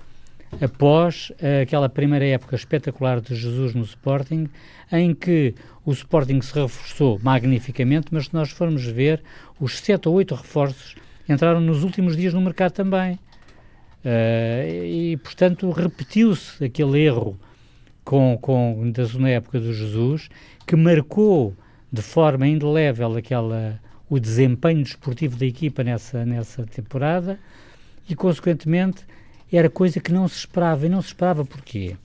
[0.61, 4.49] após uh, aquela primeira época espetacular de Jesus no Sporting,
[4.91, 9.21] em que o Sporting se reforçou magnificamente, mas se nós formos ver,
[9.59, 10.95] os sete ou oito reforços
[11.27, 13.13] entraram nos últimos dias no mercado também.
[14.03, 17.39] Uh, e, portanto, repetiu-se aquele erro
[18.03, 20.29] com, com, da época do Jesus,
[20.65, 21.55] que marcou
[21.91, 27.39] de forma indelével aquela, o desempenho desportivo da equipa nessa, nessa temporada
[28.07, 29.05] e, consequentemente,
[29.51, 30.85] era coisa que não se esperava.
[30.85, 31.95] E não se esperava porquê?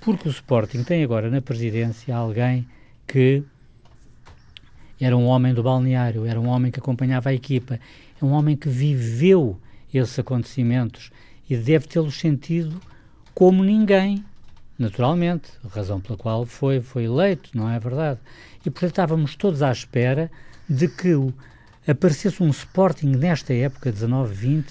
[0.00, 2.66] Porque o Sporting tem agora na presidência alguém
[3.06, 3.42] que
[5.00, 7.78] era um homem do balneário, era um homem que acompanhava a equipa,
[8.20, 9.60] é um homem que viveu
[9.92, 11.10] esses acontecimentos
[11.48, 12.80] e deve tê-los sentido
[13.34, 14.24] como ninguém,
[14.78, 18.18] naturalmente, razão pela qual foi, foi eleito, não é verdade?
[18.64, 20.30] E portanto estávamos todos à espera
[20.68, 21.14] de que
[21.86, 24.64] aparecesse um Sporting nesta época, 19-20,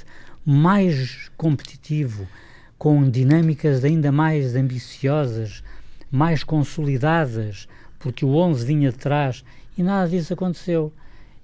[0.46, 2.28] mais competitivo,
[2.78, 5.64] com dinâmicas ainda mais ambiciosas,
[6.12, 7.68] mais consolidadas,
[8.00, 9.44] porque o 11 vinha de trás
[9.78, 10.94] e nada disso aconteceu.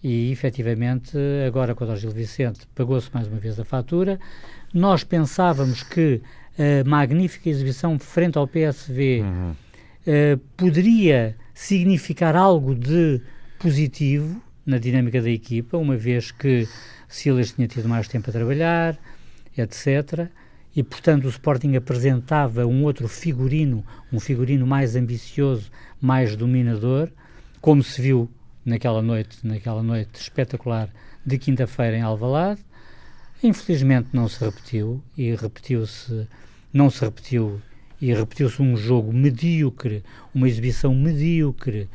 [0.04, 1.16] E efetivamente,
[1.48, 4.20] agora com o Gil Vicente, pagou-se mais uma vez a fatura.
[4.74, 6.22] Nós pensávamos que
[6.58, 9.52] a magnífica exibição frente ao PSV uhum.
[9.52, 13.22] uh, poderia significar algo de
[13.62, 16.68] positivo na dinâmica da equipa, uma vez que
[17.08, 18.98] Silas tinha tido mais tempo a trabalhar,
[19.56, 20.30] etc.
[20.76, 25.70] E, portanto, o Sporting apresentava um outro figurino, um figurino mais ambicioso,
[26.02, 27.10] mais dominador,
[27.60, 28.28] como se viu
[28.66, 30.90] naquela noite, naquela noite espetacular
[31.24, 32.62] de quinta-feira em Alvalade.
[33.44, 36.28] Infelizmente não se repetiu e repetiu-se,
[36.74, 37.62] não se repetiu
[38.00, 41.88] e repetiu-se um jogo medíocre, uma exibição medíocre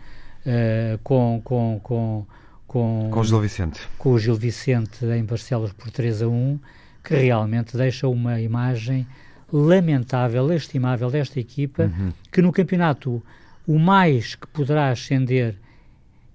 [0.46, 2.26] uh, com, com, com,
[2.66, 3.80] com, com o Gil Vicente.
[3.98, 6.59] Com o Gil Vicente em Barcelos por 3 a 1,
[7.04, 9.06] que realmente deixa uma imagem
[9.52, 12.12] lamentável, lastimável desta equipa, uhum.
[12.32, 13.22] que no campeonato
[13.66, 15.56] o mais que poderá ascender,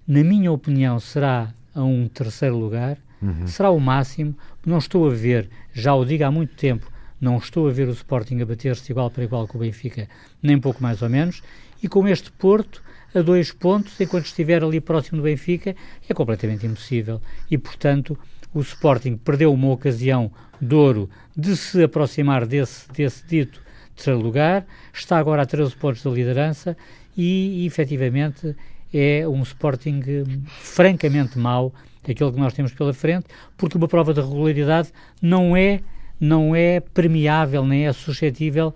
[0.06, 3.46] na minha opinião, será a um terceiro lugar, uhum.
[3.46, 4.34] será o máximo.
[4.64, 7.92] Não estou a ver, já o digo há muito tempo, não estou a ver o
[7.92, 10.08] Sporting a bater-se igual para igual com o Benfica,
[10.42, 11.42] nem pouco mais ou menos,
[11.82, 12.82] e com este Porto
[13.14, 15.74] a dois pontos, enquanto estiver ali próximo do Benfica,
[16.08, 17.20] é completamente impossível.
[17.50, 18.18] E, portanto,
[18.54, 23.62] o Sporting perdeu uma ocasião de ouro de se aproximar desse, desse dito
[23.94, 26.76] terceiro lugar, está agora a 13 pontos da liderança
[27.16, 28.56] e, efetivamente,
[28.92, 30.02] é um Sporting
[30.46, 31.72] francamente mau,
[32.02, 35.80] aquele que nós temos pela frente, porque uma prova de regularidade não é,
[36.18, 38.74] não é premiável, nem é suscetível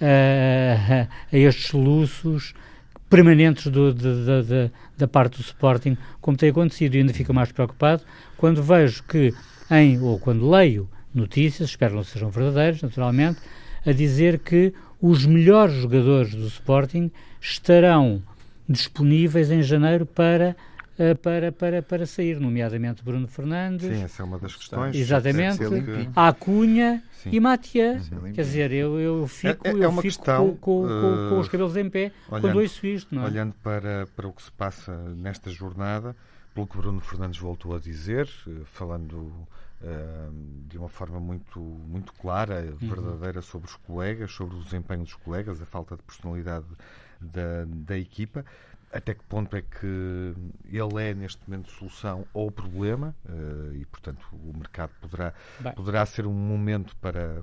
[0.00, 2.54] a, a estes luxos
[3.08, 7.32] permanentes do, de, de, de, da parte do Sporting, como tem acontecido, e ainda fico
[7.32, 8.02] mais preocupado
[8.36, 9.32] quando vejo que,
[9.70, 13.40] em, ou quando leio notícias, espero que não sejam verdadeiras, naturalmente,
[13.84, 18.22] a dizer que os melhores jogadores do Sporting estarão
[18.68, 20.56] disponíveis em janeiro para
[21.20, 23.86] para, para, para sair, nomeadamente Bruno Fernandes.
[23.86, 24.96] Sim, essa é uma das questões.
[24.96, 25.60] Exatamente.
[26.14, 28.00] A Acunha e Matia.
[28.34, 31.48] Quer dizer, eu, eu fico, é, é eu fico questão, com, com, com, com, os
[31.48, 33.14] cabelos em pé olhando, quando ouço isto.
[33.14, 33.26] Não é?
[33.26, 36.16] Olhando para, para o que se passa nesta jornada,
[36.54, 39.46] pelo que Bruno Fernandes voltou a dizer, eh, falando
[39.78, 40.32] Uh,
[40.68, 42.88] de uma forma muito, muito clara, uhum.
[42.88, 46.64] verdadeira sobre os colegas, sobre o desempenho dos colegas, a falta de personalidade
[47.20, 48.42] da, da equipa
[48.96, 54.26] até que ponto é que ele é neste momento solução ou problema uh, e portanto
[54.32, 55.32] o mercado poderá
[55.74, 57.42] poderá ser um momento para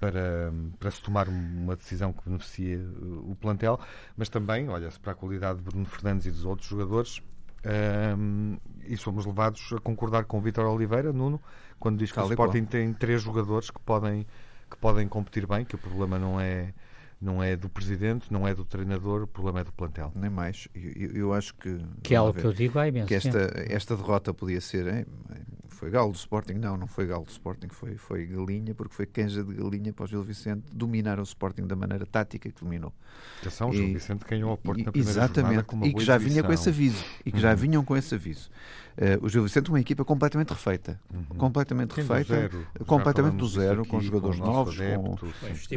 [0.00, 2.78] para, para se tomar uma decisão que beneficie eh,
[3.24, 3.80] o plantel,
[4.14, 7.22] mas também olha-se para a qualidade de Bruno Fernandes e dos outros jogadores
[7.64, 11.40] um, eh, e somos levados a concordar com o Vitor Oliveira, Nuno,
[11.78, 14.26] quando diz que o Sporting tem três jogadores que podem,
[14.70, 16.74] que podem competir bem, que o problema não é
[17.20, 20.12] não é do presidente, não é do treinador, o problema é do plantel.
[20.14, 20.68] Nem mais.
[20.74, 21.78] Eu, eu acho que.
[22.02, 23.08] Que é algo ver, que eu digo há imenso.
[23.08, 24.86] Que esta, esta derrota podia ser.
[24.86, 25.06] Hein,
[25.76, 26.54] foi galo do Sporting?
[26.54, 30.04] Não, não foi galo do Sporting, foi, foi galinha, porque foi canja de galinha para
[30.04, 32.92] o Gil Vicente dominar o Sporting da maneira tática que dominou.
[33.40, 36.16] Atenção, o Gil Vicente ganhou ao Porto na primeira Exatamente, com uma e que já
[36.16, 37.04] vinha com esse aviso.
[37.24, 37.42] E que uhum.
[37.42, 38.48] já vinham com esse aviso.
[38.96, 40.98] Uh, o Gil Vicente é uma equipa completamente refeita.
[41.12, 41.36] Uhum.
[41.36, 42.48] Completamente Quem refeita.
[42.48, 44.76] Do zero, completamente do zero, aqui, com jogadores com novos.
[44.78, 45.16] Com,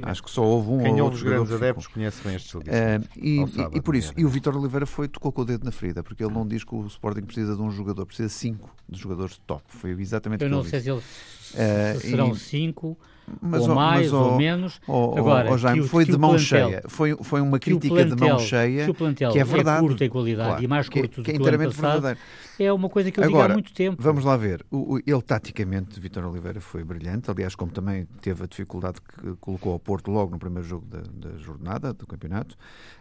[0.04, 2.62] acho que só houve um Quem ou outro os grandes adeptos conhece bem este Gil
[2.62, 3.06] Vicente.
[3.06, 5.66] Uh, e, e, e, por isso, e o Vitor Oliveira foi, tocou com o dedo
[5.66, 8.34] na ferida, porque ele não diz que o Sporting precisa de um jogador, precisa de
[8.34, 9.64] cinco de jogadores de top.
[9.68, 12.98] Foi exatamente o que ele sei se, eles, uh, serão e, cinco.
[13.42, 14.80] mas, ou mais, ou, ou menos.
[14.88, 16.84] Agora, Jaime, foi de mão plantel, cheia.
[16.88, 19.78] Foi, foi uma crítica plantel, de mão cheia que, o plantel que é verdade.
[19.78, 22.20] É curto em qualidade claro, e mais curto que, do que, é inteiramente passado, verdadeiro
[22.64, 24.02] é uma coisa que eu Agora, digo há muito tempo.
[24.02, 24.66] Vamos lá ver.
[24.70, 27.32] O, o, ele, taticamente, Vitor Oliveira foi brilhante.
[27.32, 31.02] Aliás, como também teve a dificuldade que colocou ao Porto logo no primeiro jogo da,
[31.02, 32.56] da jornada, do campeonato.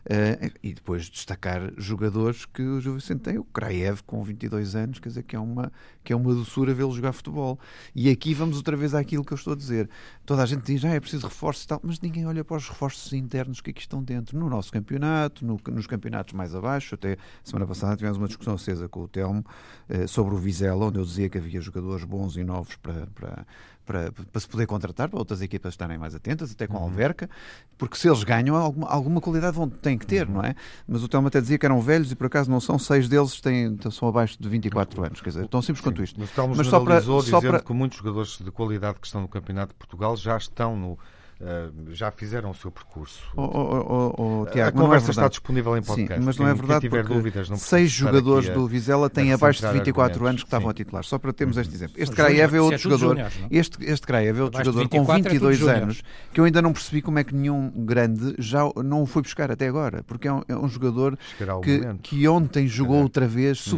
[0.05, 3.38] Uh, e depois destacar jogadores que o Gil Vicente tem.
[3.38, 5.73] O Kraev, com 22 anos, quer dizer, que é uma,
[6.05, 7.59] que é uma doçura vê-lo jogar futebol.
[7.94, 9.88] E aqui vamos outra vez àquilo que eu estou a dizer.
[10.25, 12.68] Toda a gente diz, ah, é preciso reforços e tal, mas ninguém olha para os
[12.68, 14.38] reforços internos que aqui estão dentro.
[14.38, 16.94] No nosso campeonato, no, nos campeonatos mais abaixo.
[16.94, 19.44] Até semana passada tivemos uma discussão acesa com o Telmo
[20.06, 23.46] sobre o Vizela, onde eu dizia que havia jogadores bons e novos para, para,
[23.88, 26.84] para, para, se poder contratar, para outras equipas estarem mais atentas, até com a uhum.
[26.84, 27.28] Alverca,
[27.78, 30.34] porque se eles ganham, alguma, alguma qualidade vão, têm que ter, uhum.
[30.34, 30.54] não é?
[30.87, 33.40] Mas o Telmo até dizia que eram velhos e por acaso não são, seis deles
[33.40, 36.20] têm, são abaixo de 24 anos, quer dizer, tão simples quanto isto.
[36.20, 37.61] Mas o Telmo só para, só para...
[37.61, 40.98] que muitos jogadores de qualidade que estão no Campeonato de Portugal já estão no
[41.40, 43.22] Uh, já fizeram o seu percurso.
[43.37, 46.18] Oh, oh, oh, Tiago, a conversa é está disponível em podcast.
[46.18, 49.72] Sim, mas não é verdade tiver dúvidas, não seis jogadores do Vizela têm abaixo de
[49.72, 51.05] 24 anos que estavam a titular.
[51.05, 51.94] Só para termos este exemplo.
[51.96, 53.09] Este Kraev é outro é jogador.
[53.11, 56.72] Júniors, este, este Kraev é outro jogador com 22 é anos que eu ainda não
[56.72, 60.03] percebi como é que nenhum grande já não o foi buscar até agora.
[60.03, 61.16] Porque é um, é um jogador
[61.62, 63.70] que, que ontem jogou outra vez uhum.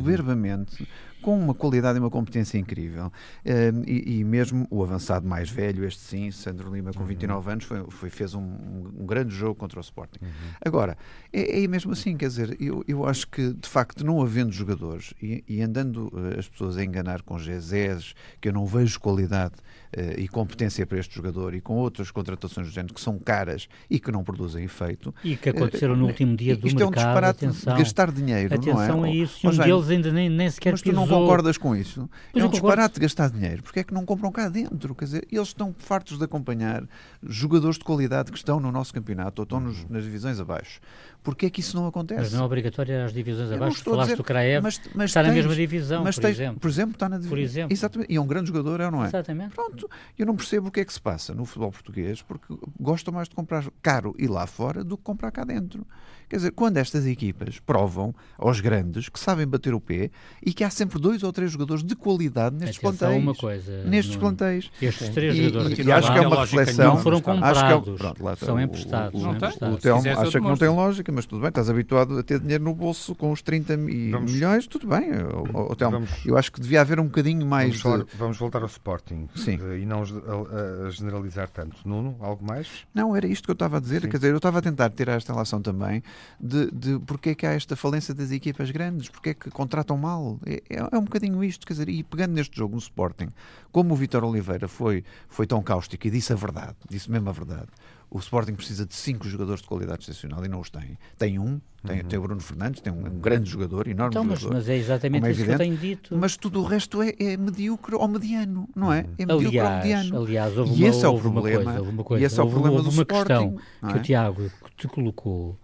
[1.20, 3.12] Com uma qualidade e uma competência incrível.
[3.44, 7.52] Ehm, e, e, mesmo o avançado mais velho, este sim, Sandro Lima, com 29 uhum.
[7.52, 10.18] anos, foi, foi fez um, um, grande jogo contra o Sporting.
[10.22, 10.28] Uhum.
[10.64, 10.96] Agora,
[11.32, 15.14] é, é, mesmo assim, quer dizer, eu, eu acho que, de facto, não havendo jogadores
[15.22, 19.54] e, e andando eh, as pessoas a enganar com GZs, que eu não vejo qualidade
[19.96, 23.68] uh, e competência para este jogador, e com outras contratações do género que são caras
[23.88, 25.14] e que não produzem efeito.
[25.24, 26.96] E que aconteceram uh, no último dia do isto mercado.
[26.96, 29.10] Isto é um disparate atenção, de gastar dinheiro, atenção não é?
[29.10, 32.08] a isso, e um deles ainda nem, nem sequer Mas tu não concordas com isso?
[32.32, 33.62] Pois é um disparate de gastar dinheiro.
[33.62, 34.94] Porque é que não compram cá dentro?
[34.94, 36.84] Quer dizer, eles estão fartos de acompanhar
[37.22, 40.80] jogadores de qualidade que estão no nosso campeonato ou estão nos, nas divisões abaixo.
[41.22, 42.20] Porquê é que isso não acontece?
[42.20, 43.82] Mas não é obrigatório as divisões abaixo.
[43.82, 46.60] Falaste dizer, do Kraev, mas, mas está tens, na mesma divisão, mas por tens, exemplo.
[46.60, 47.36] Por exemplo, está na divisão.
[47.36, 47.72] Por exemplo.
[47.72, 48.12] Exatamente.
[48.12, 49.08] E é um grande jogador, é ou não é?
[49.08, 49.54] Exatamente.
[49.54, 49.90] Pronto.
[50.18, 53.28] Eu não percebo o que é que se passa no futebol português, porque gostam mais
[53.28, 55.86] de comprar caro e lá fora do que comprar cá dentro.
[56.30, 60.62] Quer dizer, quando estas equipas provam aos grandes que sabem bater o pé e que
[60.62, 63.22] há sempre dois ou três jogadores de qualidade nestes Atenção plantéis.
[63.24, 63.84] uma coisa.
[63.84, 64.20] Nestes no...
[64.20, 64.70] plantéis.
[64.80, 65.78] Estes três e, jogadores.
[65.80, 66.94] E, e acho que é uma reflexão.
[66.94, 67.58] Não foram comprados.
[67.58, 69.20] Acho que é, pronto, lá, são emprestados.
[69.20, 72.16] O, o, o, o Telmo acha que não tem lógica, mas tudo bem, estás habituado
[72.16, 75.10] a ter dinheiro no bolso com os 30 vamos, milhões, tudo bem.
[75.52, 77.80] O, Telmo, vamos, eu acho que devia haver um bocadinho mais.
[77.80, 78.16] Vamos, de...
[78.16, 79.58] vamos voltar ao Sporting Sim.
[79.60, 81.76] Eh, e não a, a, generalizar tanto.
[81.84, 82.68] Nuno, algo mais?
[82.94, 84.02] Não, era isto que eu estava a dizer.
[84.02, 84.08] Sim.
[84.10, 86.04] Quer dizer, eu estava a tentar tirar esta relação também
[86.40, 89.96] de, de porque é que há esta falência das equipas grandes, porque é que contratam
[89.96, 90.38] mal.
[90.46, 93.28] É, é, é, um bocadinho isto, quer dizer, e pegando neste jogo no Sporting,
[93.70, 97.32] como o Vitor Oliveira foi, foi tão cáustico e disse a verdade, disse mesmo a
[97.32, 97.68] verdade,
[98.10, 100.98] o Sporting precisa de cinco jogadores de qualidade excepcional e não os tem.
[101.16, 102.08] Tem um, tem, uhum.
[102.08, 104.54] tem o Bruno Fernandes, tem um, um grande jogador, enorme então, jogador.
[104.54, 106.16] Mas, é exatamente é isso que eu tenho dito.
[106.16, 109.06] Mas tudo o resto é, é medíocre ou mediano, não é?
[109.16, 110.22] É medíocre aliás, ou mediano.
[110.24, 111.64] Aliás, houve uma, e esse é o problema.
[111.64, 114.00] Coisa, uma coisa, e esse é o problema do uma Sporting, questão que é?
[114.00, 115.56] o Tiago te colocou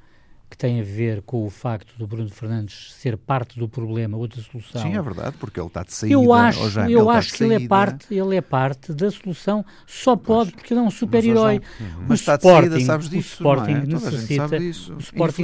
[0.49, 4.29] que tem a ver com o facto do Bruno Fernandes ser parte do problema ou
[4.29, 4.81] da solução.
[4.81, 6.15] Sim, é verdade, porque ele está de saída.
[6.15, 10.15] Eu acho, já, eu acho que ele é, parte, ele é parte da solução, só
[10.15, 11.61] pode pois, porque ele é um super-herói.
[11.81, 12.05] Uhum.
[12.09, 13.87] Mas está de saída, sabes disso, o Sporting é?
[13.87, 15.43] necessita, O Sporting,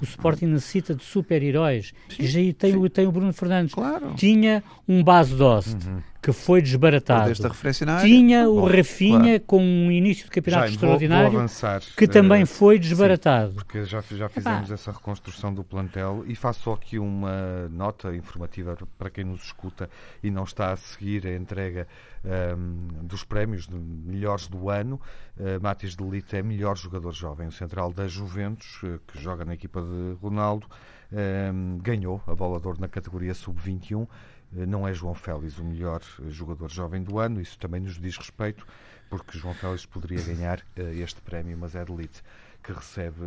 [0.00, 1.92] o Sporting necessita de super-heróis.
[2.18, 3.74] E já tem, o, tem o Bruno Fernandes.
[3.74, 4.14] Claro.
[4.14, 5.74] Tinha um base Dost.
[5.74, 7.30] Uhum que foi desbaratado.
[8.00, 9.40] Tinha o Rafinha claro.
[9.46, 13.50] com um início de campeonato Jaime, extraordinário vou, vou avançar, que uh, também foi desbaratado.
[13.50, 14.74] Sim, porque já, já fizemos Epá.
[14.74, 19.90] essa reconstrução do plantel e faço aqui uma nota informativa para quem nos escuta
[20.22, 21.86] e não está a seguir a entrega
[22.24, 25.00] um, ehm, dos prémios de melhores do ano.
[25.36, 29.44] Uh, Matis de Lito é melhor jogador jovem, o central da Juventus, uh, que joga
[29.44, 30.66] na equipa de Ronaldo,
[31.12, 34.08] um, ehm, ganhou a bola de ouro na categoria sub-21
[34.56, 38.16] eh, não é João Félix o melhor jogador jovem do ano, isso também nos diz
[38.16, 38.66] respeito,
[39.10, 42.22] porque João Félix poderia ganhar este prémio, mas é de elite
[42.62, 43.20] que recebe,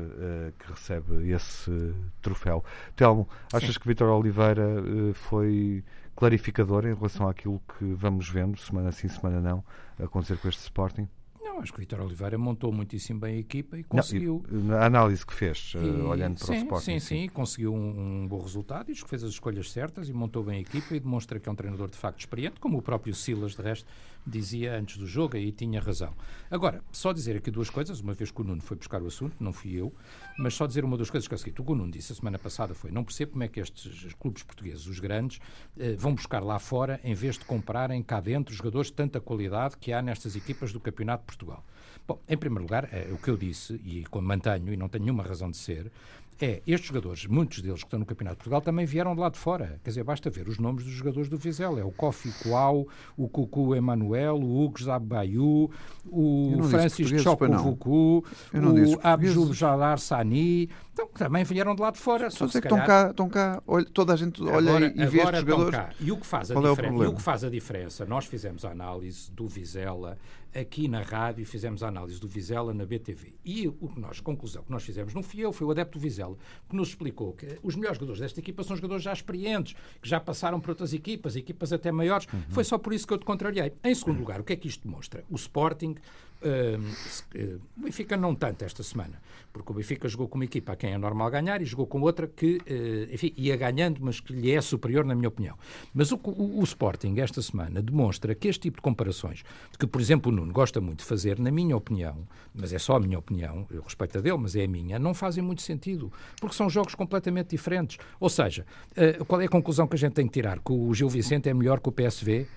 [0.57, 2.63] que recebe esse troféu.
[2.95, 3.79] Telmo, achas Sim.
[3.79, 4.65] que Vitor Oliveira
[5.13, 5.83] foi
[6.17, 9.63] clarificador em relação àquilo que vamos vendo, semana sim, semana não,
[10.03, 11.07] acontecer com este Sporting?
[11.39, 14.43] Não, acho que o Vitor Oliveira montou muitíssimo bem a equipa e conseguiu.
[14.49, 16.85] Não, a análise que fez, e, olhando para sim, o Sporting.
[16.85, 20.09] Sim, sim, sim, conseguiu um, um, bom resultado e acho que fez as escolhas certas
[20.09, 22.79] e montou bem a equipa e demonstra que é um treinador de facto experiente, como
[22.79, 23.87] o próprio Silas, de resto,
[24.27, 26.13] dizia antes do jogo e tinha razão.
[26.51, 29.35] Agora, só dizer aqui duas coisas, uma vez que o Nuno foi buscar o assunto,
[29.39, 29.93] não fui eu,
[30.37, 32.11] mas só dizer uma das coisas que é o seguinte, o que o Nuno disse
[32.11, 35.39] a semana passada foi, não percebo como é que estes clubes portugueses, os grandes,
[35.77, 39.77] eh, vão buscar lá fora em vez de comprarem cá dentro jogadores de tanta qualidade
[39.77, 41.63] que há nestas equipas do Campeonato Portugal.
[42.07, 45.23] Bom, em primeiro lugar, é, o que eu disse, e mantenho, e não tenho nenhuma
[45.23, 45.91] razão de ser,
[46.39, 49.29] é, estes jogadores, muitos deles que estão no Campeonato de Portugal, também vieram de lá
[49.29, 49.79] de fora.
[49.83, 51.79] Quer dizer, basta ver os nomes dos jogadores do Vizela.
[51.79, 55.71] É o Kofi Coau, o Cucu Emanuel, o Hugo Zabayu,
[56.05, 58.23] o Francis Chocovucu,
[58.53, 60.69] o Abjub Jalar Sani.
[60.93, 62.29] Então, também vieram de lá de fora.
[62.29, 65.39] Só que estão cá, estão cá olha, toda a gente olha agora, e vê estes
[65.39, 65.79] jogadores.
[65.79, 65.89] Cá.
[65.99, 68.05] E o, que faz a Qual é o e o que faz a diferença?
[68.05, 70.17] Nós fizemos a análise do Vizela
[70.53, 73.33] aqui na rádio, fizemos a análise do Vizela na BTV.
[73.45, 75.97] E o que nós, a conclusão que nós fizemos, não fui eu, foi o adepto
[75.97, 76.37] do Vizela,
[76.69, 80.19] que nos explicou que os melhores jogadores desta equipa são jogadores já experientes, que já
[80.19, 82.27] passaram por outras equipas, equipas até maiores.
[82.31, 82.41] Uhum.
[82.49, 83.73] Foi só por isso que eu te contrariei.
[83.83, 85.23] Em segundo lugar, o que é que isto demonstra?
[85.29, 85.95] O Sporting
[86.41, 89.19] Uh, o Benfica não tanto esta semana,
[89.51, 91.99] porque o Benfica jogou com uma equipa a quem é normal ganhar e jogou com
[92.01, 95.57] outra que, uh, enfim, ia ganhando, mas que lhe é superior, na minha opinião.
[95.93, 99.43] Mas o, o, o, Sporting, esta semana, demonstra que este tipo de comparações,
[99.79, 102.97] que, por exemplo, o Nuno gosta muito de fazer, na minha opinião, mas é só
[102.97, 106.11] a minha opinião, eu respeito a dele, mas é a minha, não fazem muito sentido,
[106.39, 107.97] porque são jogos completamente diferentes.
[108.19, 110.59] Ou seja, uh, qual é a conclusão que a gente tem que tirar?
[110.59, 112.47] Que o Gil Vicente é melhor que o PSV?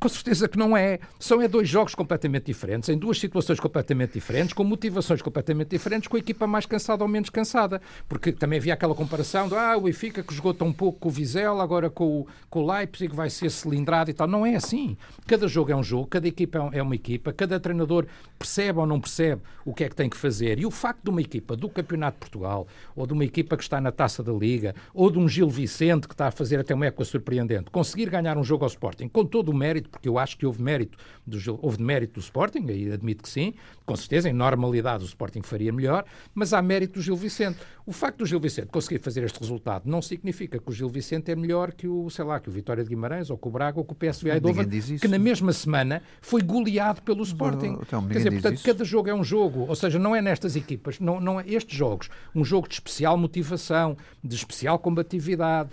[0.00, 0.98] Com certeza que não é.
[1.18, 6.08] São é dois jogos completamente diferentes, em duas situações completamente diferentes, com motivações completamente diferentes,
[6.08, 7.82] com a equipa mais cansada ou menos cansada.
[8.08, 11.12] Porque também havia aquela comparação de ah, o Benfica que jogou tão pouco com o
[11.12, 14.26] Vizela, agora com o, com o Leipzig vai ser cilindrado e tal.
[14.26, 14.96] Não é assim.
[15.26, 18.06] Cada jogo é um jogo, cada equipa é, é uma equipa, cada treinador
[18.38, 20.58] percebe ou não percebe o que é que tem que fazer.
[20.58, 23.62] E o facto de uma equipa do Campeonato de Portugal, ou de uma equipa que
[23.62, 26.74] está na Taça da Liga, ou de um Gil Vicente que está a fazer até
[26.74, 30.18] uma época surpreendente, conseguir ganhar um jogo ao Sporting com todo o mérito porque eu
[30.18, 34.28] acho que houve mérito do, houve mérito do Sporting, aí admito que sim, com certeza,
[34.28, 37.58] em normalidade o Sporting faria melhor, mas há mérito do Gil Vicente.
[37.86, 41.30] O facto do Gil Vicente conseguir fazer este resultado não significa que o Gil Vicente
[41.30, 43.78] é melhor que o, sei lá, que o Vitória de Guimarães, ou que o Braga,
[43.78, 47.78] ou que o PSV Eindhoven, que na mesma semana foi goleado pelo Sporting.
[47.80, 48.64] Então, Quer dizer, portanto, isso.
[48.64, 51.76] cada jogo é um jogo, ou seja, não é nestas equipas, não, não é estes
[51.76, 55.70] jogos, um jogo de especial motivação, de especial combatividade,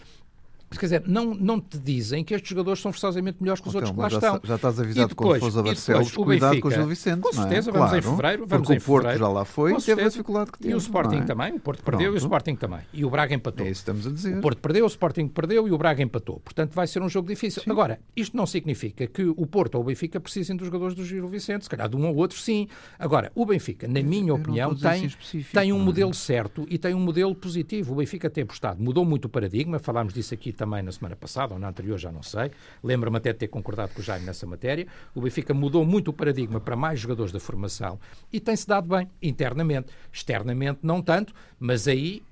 [0.69, 3.91] Quer dizer, não, não te dizem que estes jogadores são forçosamente melhores que os outros
[3.91, 4.39] que lá já, estão.
[4.43, 7.21] Já estás avisado depois, quando fores a Barcelos, cuidado Benfica, com o Gil Vicente.
[7.21, 7.73] Com certeza, é?
[7.73, 8.47] vamos claro, em fevereiro.
[8.47, 10.73] Vamos porque em o Porto fevereiro, já lá foi e teve a dificuldade que teve.
[10.73, 11.23] E o Sporting é?
[11.23, 11.53] também.
[11.53, 12.13] O Porto perdeu Pronto.
[12.13, 12.80] e o Sporting também.
[12.93, 13.65] E o Braga empatou.
[13.65, 14.38] É isso que estamos a dizer.
[14.38, 16.41] O Porto perdeu, o Sporting perdeu e o Braga empatou.
[16.41, 17.63] Portanto, vai ser um jogo difícil.
[17.63, 17.71] Sim.
[17.71, 21.27] Agora, isto não significa que o Porto ou o Benfica precisem dos jogadores do Gil
[21.30, 21.63] Vicente.
[21.63, 22.67] Se calhar de um ou outro, sim.
[22.99, 25.10] Agora, o Benfica, na minha opinião, tem,
[25.53, 27.93] tem um modelo certo e tem um modelo positivo.
[27.93, 28.84] O Benfica tem apostado.
[28.84, 29.80] Mudou muito o paradigma.
[29.80, 32.52] Falámos disso aqui também na semana passada ou na anterior, já não sei.
[32.84, 34.88] Lembro-me até de ter concordado com o Jaime nessa matéria.
[35.15, 38.00] O Benfica mudou muito o paradigma para mais jogadores da formação
[38.34, 39.88] e tem-se dado bem, internamente.
[40.12, 42.24] Externamente, não tanto, mas aí,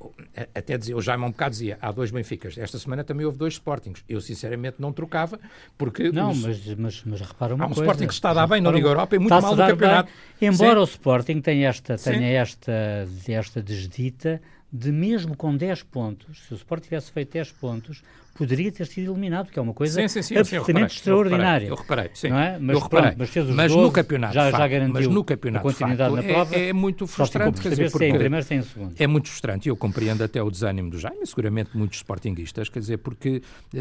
[0.54, 2.58] até dizer, o Jaime há um bocado dizia, há dois Benficas.
[2.58, 4.04] Esta semana também houve dois Sportings.
[4.10, 5.40] Eu, sinceramente, não trocava,
[5.78, 6.12] porque...
[6.12, 6.42] Não, os...
[6.42, 7.84] mas, mas, mas repara uma há um coisa...
[7.84, 10.10] Sporting que está a dar bem na Liga Europa e muito mal no campeonato.
[10.40, 10.80] Bem, embora Sim.
[10.80, 16.56] o Sporting tenha esta, tenha esta, esta desdita de mesmo com 10 pontos, se o
[16.56, 18.04] Sport tivesse feito 10 pontos,
[18.36, 21.67] poderia ter sido eliminado, que é uma coisa sim, sim, sim, absolutamente sim, extraordinária.
[21.67, 22.30] Eu reparei, sim.
[22.30, 22.60] Não é?
[22.60, 23.15] Mas, eu reparei.
[23.15, 26.15] Pronto, mas, mas 12, no campeonato já, facto, já garantiu mas no campeonato a continuidade
[26.15, 26.56] facto, na prova.
[26.56, 28.93] É, é muito frustrante, quer dizer, porque, em primeiro sem em segundo.
[29.00, 32.80] É muito frustrante e eu compreendo até o desânimo do Jaime, seguramente muitos sportinguistas, quer
[32.80, 33.41] dizer, porque
[33.74, 33.78] uh,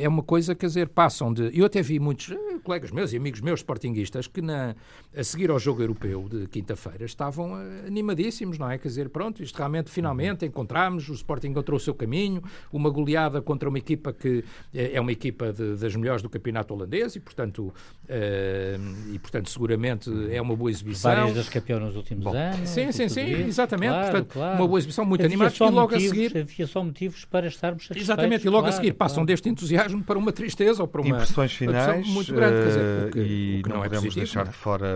[0.00, 1.50] é uma coisa, quer dizer, passam de...
[1.52, 4.74] Eu até vi muitos uh, colegas meus e amigos meus sportinguistas que na,
[5.14, 8.78] a seguir ao jogo europeu de quinta-feira estavam uh, animadíssimos, não é?
[8.78, 13.42] Quer dizer, pronto, isto realmente, finalmente, encontramos, o Sporting encontrou o seu caminho, uma goleada
[13.42, 17.20] contra uma equipa que é, é uma equipa de, das melhores do campeonato holandês e,
[17.20, 17.72] portanto,
[18.08, 21.10] uh, e, portanto, seguramente é uma boa exibição.
[21.10, 22.68] Várias das campeões nos últimos Bom, anos.
[22.68, 23.48] Sim, sim, sim, isso.
[23.48, 23.90] exatamente.
[23.90, 24.58] Claro, portanto, claro.
[24.58, 26.38] uma boa exibição muito animada e logo motivos, a seguir.
[26.38, 28.08] Havia só motivos para estarmos satisfeitos.
[28.08, 31.10] Exatamente, e logo claro, a seguir passam deste entusiasmo para uma tristeza ou para uma.
[31.10, 32.06] Impressões finais.
[32.06, 34.52] muito grande, quer dizer, porque, e não, não, é podemos positivo, deixar não é?
[34.52, 34.86] de fora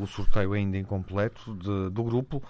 [0.00, 2.42] o sorteio ainda incompleto de, do grupo.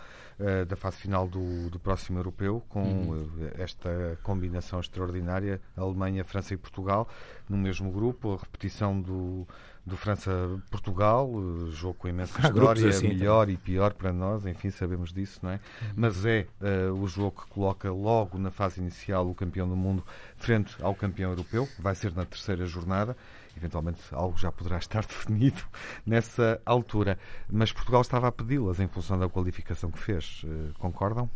[0.42, 3.28] Uh, da fase final do, do próximo europeu, com uhum.
[3.56, 7.08] esta combinação extraordinária, Alemanha, França e Portugal,
[7.48, 9.46] no mesmo grupo, a repetição do,
[9.86, 13.54] do França-Portugal, uh, jogo com imensa história, assim, melhor também.
[13.54, 15.54] e pior para nós, enfim, sabemos disso, não é?
[15.54, 15.88] Uhum.
[15.94, 20.04] Mas é uh, o jogo que coloca logo na fase inicial o campeão do mundo
[20.36, 23.16] frente ao campeão europeu, vai ser na terceira jornada
[23.56, 25.62] eventualmente algo já poderá estar definido
[26.06, 27.18] nessa altura.
[27.50, 30.42] Mas Portugal estava a pedi-las em função da qualificação que fez.
[30.44, 31.28] Uh, concordam?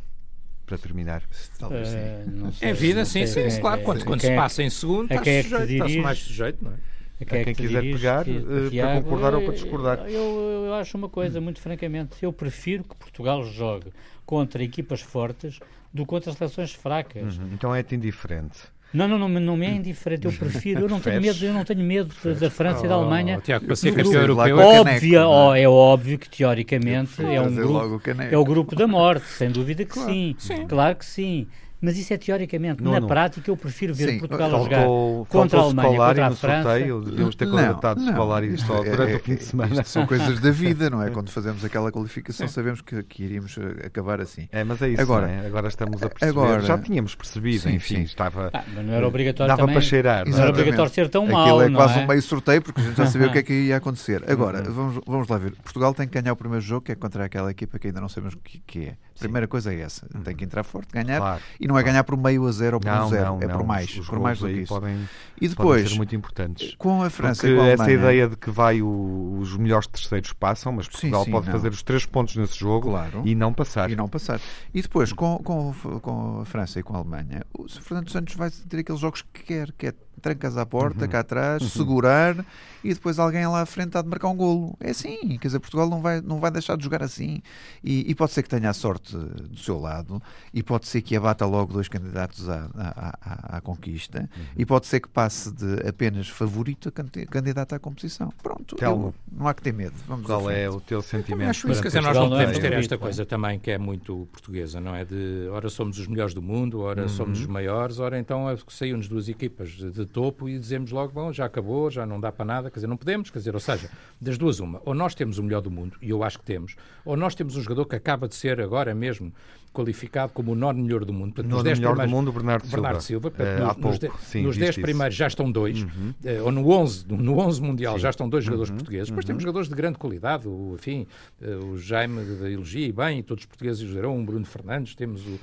[0.65, 1.23] Para terminar.
[1.59, 1.97] Talvez sim.
[1.97, 3.83] Uh, é vida, sim, sim, sim, claro.
[3.83, 6.77] Quando, quando se passa em segundo, é sujeito, está-se mais sujeito, não é?
[7.19, 9.99] A quem, a quem quiser pegar, que, uh, para concordar ou para discordar.
[10.01, 13.91] Eu, eu, eu, acho uma coisa, muito francamente, eu prefiro que Portugal jogue
[14.27, 15.59] contra equipas fortes
[15.95, 17.39] do que contra seleções fracas.
[17.39, 18.59] Uhum, então é-te indiferente.
[18.93, 21.65] Não, não, não, não me é indiferente, eu prefiro, eu não tenho medo, eu não
[21.65, 23.37] tenho medo da França e da Alemanha.
[23.39, 25.63] Oh, Tiago, para ser campeão europeu é com a Óbvio, caneco, ó, não é?
[25.63, 29.99] é óbvio que teoricamente é um grupo, é o grupo da morte, sem dúvida que
[29.99, 30.37] sim.
[30.69, 31.47] Claro que sim.
[31.81, 32.83] Mas isso é teoricamente.
[32.83, 33.07] Não, Na não.
[33.07, 36.31] prática, eu prefiro ver Sim, Portugal a jogar Faltou, contra a faltou Alemanha, contra a
[36.31, 36.63] no França.
[36.71, 37.01] sorteio.
[37.03, 38.01] Devíamos ter contratado.
[38.01, 39.75] Scolari só É- durante é- o fim de semana.
[39.75, 41.11] Isto são coisas da vida, não é?
[41.13, 44.49] Quando fazemos aquela qualificação, sabemos que, que iríamos eh, acabar assim.
[44.51, 45.03] É, mas é isso.
[45.03, 45.47] Agora- é?
[45.47, 46.31] agora estamos a perceber.
[46.31, 48.03] agora- Já tínhamos percebido, Sim, enfim, sim.
[48.05, 48.51] estava.
[48.55, 49.75] Ah, mas não era obrigatório Dava também.
[49.75, 50.17] para cheirar.
[50.17, 50.61] Não era Exatamente.
[50.61, 52.03] obrigatório ser tão Aquilo mau, é não quase é?
[52.03, 54.25] um meio sorteio, porque a gente já sabia o que é que ia acontecer.
[54.27, 54.73] Agora, Uhum.
[54.75, 55.53] vamos, vamos lá ver.
[55.63, 58.09] Portugal tem que ganhar o primeiro jogo, que é contra aquela equipa que ainda não
[58.09, 58.97] sabemos o que, que é.
[59.17, 60.07] A primeira coisa é essa.
[60.25, 61.19] Tem que entrar forte, ganhar.
[61.19, 61.43] Claro.
[61.59, 63.25] E não é ganhar por meio a zero ou por um Não, zero.
[63.27, 63.57] não, é não.
[63.59, 63.97] por mais.
[63.97, 64.73] Os por mais do que isso.
[64.75, 64.95] podem,
[65.41, 66.75] E podem depois, ser muito importantes.
[66.77, 69.87] com a França Porque e com a essa ideia de que vai o- os melhores
[69.87, 71.53] terceiros passam, mas Portugal sim, pode não.
[71.53, 73.23] fazer os três pontos nesse jogo Claro.
[73.25, 73.91] e não passar.
[73.91, 74.41] E não passar.
[74.75, 77.67] E depois, com, com, com a França e com a Alemanha, o.
[77.69, 81.11] Fernando Santos vai ter aqueles jogos que quer, que é trancas à porta, Uhum.
[81.11, 82.45] cá atrás, segurar
[82.83, 84.77] e depois alguém lá à frente há de marcar um golo.
[84.81, 87.43] É assim, quer dizer, Portugal não vai, não vai deixar de jogar assim.
[87.83, 90.23] E, e pode ser que tenha a sorte do seu lado,
[90.55, 93.19] e pode ser que abata logo dois candidatos à, à,
[93.55, 94.45] à- à conquista, Uhum.
[94.57, 98.33] e pode ser que passe de apenas favorito a candi- candidato à competição.
[98.43, 99.95] Pronto, eu- não há que ter medo.
[100.07, 101.51] Vamos Qual é o teu sentimento?
[101.51, 103.03] acho isso, quer dizer, nós não não é podemos ter esta não é?
[103.03, 105.05] coisa também que é muito portuguesa, não é?
[105.05, 109.09] De ora somos os melhores do mundo, ora somos os maiores, ora então é saíram-nos
[109.09, 112.45] duas equipas de, de topo e dizemos logo, bom, já acabou, já não dá para
[112.45, 113.91] nada, quer dizer, não podemos, quer dizer, ou seja,
[114.21, 116.77] das duas uma, ou nós temos o melhor do mundo, e eu acho que temos,
[117.05, 119.33] ou nós temos um jogador que acaba de ser agora mesmo
[119.73, 121.35] qualificado como o nono melhor do mundo.
[121.35, 123.29] Portanto, Nono 10 melhor do primeiros- mundo, Bernardo, Bernardo Silva.
[123.29, 124.81] Silva, portanto, Eh, nos, pouco, de- sim, nos viste 10 isso.
[124.81, 125.87] primeiros já estão dois,
[126.25, 128.77] eh, ou no 11, no, no 11 mundial já estão dois jogadores Uhum.
[128.77, 129.09] portugueses.
[129.09, 131.07] Depois temos jogadores de grande qualidade, o, enfim,
[131.43, 135.21] eh, o Jaime da Elogia e bem, e todos os portugueses o Bruno Fernandes, temos
[135.27, 135.39] o,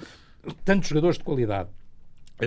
[0.65, 1.69] tantos jogadores de qualidade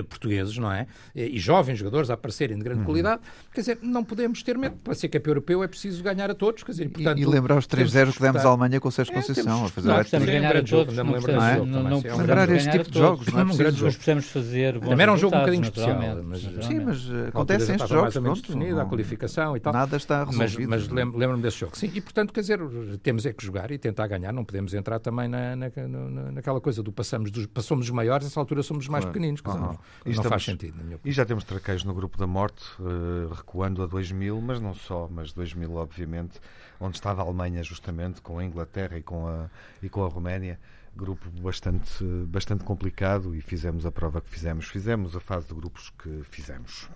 [0.03, 0.87] portugueses, não é?
[1.15, 2.87] E, e jovens jogadores a aparecerem de grande Uhum.
[2.87, 3.21] qualidade.
[3.53, 4.77] Quer dizer, não podemos ter medo.
[4.83, 6.63] Para ser campeão europeu é preciso ganhar a todos.
[6.63, 8.49] Quer dizer, e, E- portanto, e lembrar os temos 3-0 que demos à.
[8.49, 9.45] Alemanha com o Sérgio É, Conceição.
[9.45, 11.57] temos- a fazer não, a precisamos ganhar um a grande jogo, todos, não precisamos- é
[11.57, 13.87] um precisamos Lembrar este tipo de jogos, não é É um grande preciso- jogo.
[13.87, 16.41] Mas precisamos fazer Também era um jogo um bocadinho especial, mas-.
[16.67, 18.17] Sim, mas eh, acontecem estes jogos.
[18.17, 19.73] mais definida a qualificação e tal.
[19.73, 20.69] Nada está Mas, resolvido.
[20.71, 21.77] mas lem- lembro-me desse jogo.
[21.77, 22.61] Sim, e portanto, quer dizer,
[23.03, 24.33] temos é que jogar e tentar ganhar.
[24.33, 28.27] Não podemos entrar também na, na, na- naquela coisa do passamos dos, passamos os maiores,
[28.27, 29.41] nessa altura somos os mais pequeninos.
[29.41, 29.63] Quer dizer,
[30.05, 31.11] não, e não estamos- faz sentido, na minha opinião.
[31.11, 35.09] E já temos traqueios no grupo da morte, eh, recuando a 2000, mas não só,
[35.11, 36.41] mas 2000 obviamente,
[36.81, 39.49] onde estava a Alemanha justamente, com a Inglaterra e com a,
[39.83, 40.59] e com a Roménia,
[40.95, 45.91] grupo bastante, bastante complicado e fizemos a prova que fizemos, fizemos a fase de grupos
[45.91, 46.89] que fizemos.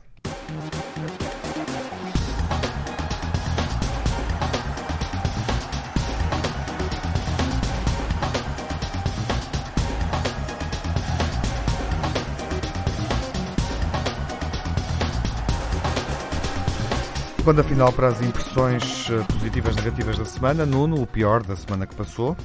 [17.44, 21.56] Quando afinal para as impressões eh, positivas e negativas da semana, Nuno, o pior da
[21.56, 22.36] semana que passou.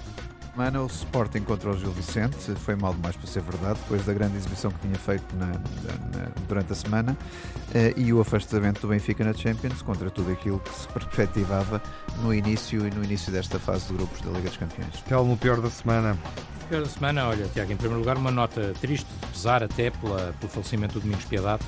[0.53, 4.13] Semana, o Sporting contra o Gil Vicente foi mal demais para ser verdade, depois da
[4.13, 7.17] grande exibição que tinha feito na- na- durante a semana
[7.73, 11.81] eh, e o afastamento do Benfica na Champions contra tudo aquilo que se perspectivava
[12.23, 15.01] no início e no início desta fase de grupos da Liga dos Campeões.
[15.07, 16.17] Telmo, o pior da semana.
[16.69, 20.49] Pior da semana, olha, Tiago, em primeiro lugar, uma nota triste, pesar até pela, pelo
[20.51, 21.63] falecimento do Domingos Piedade,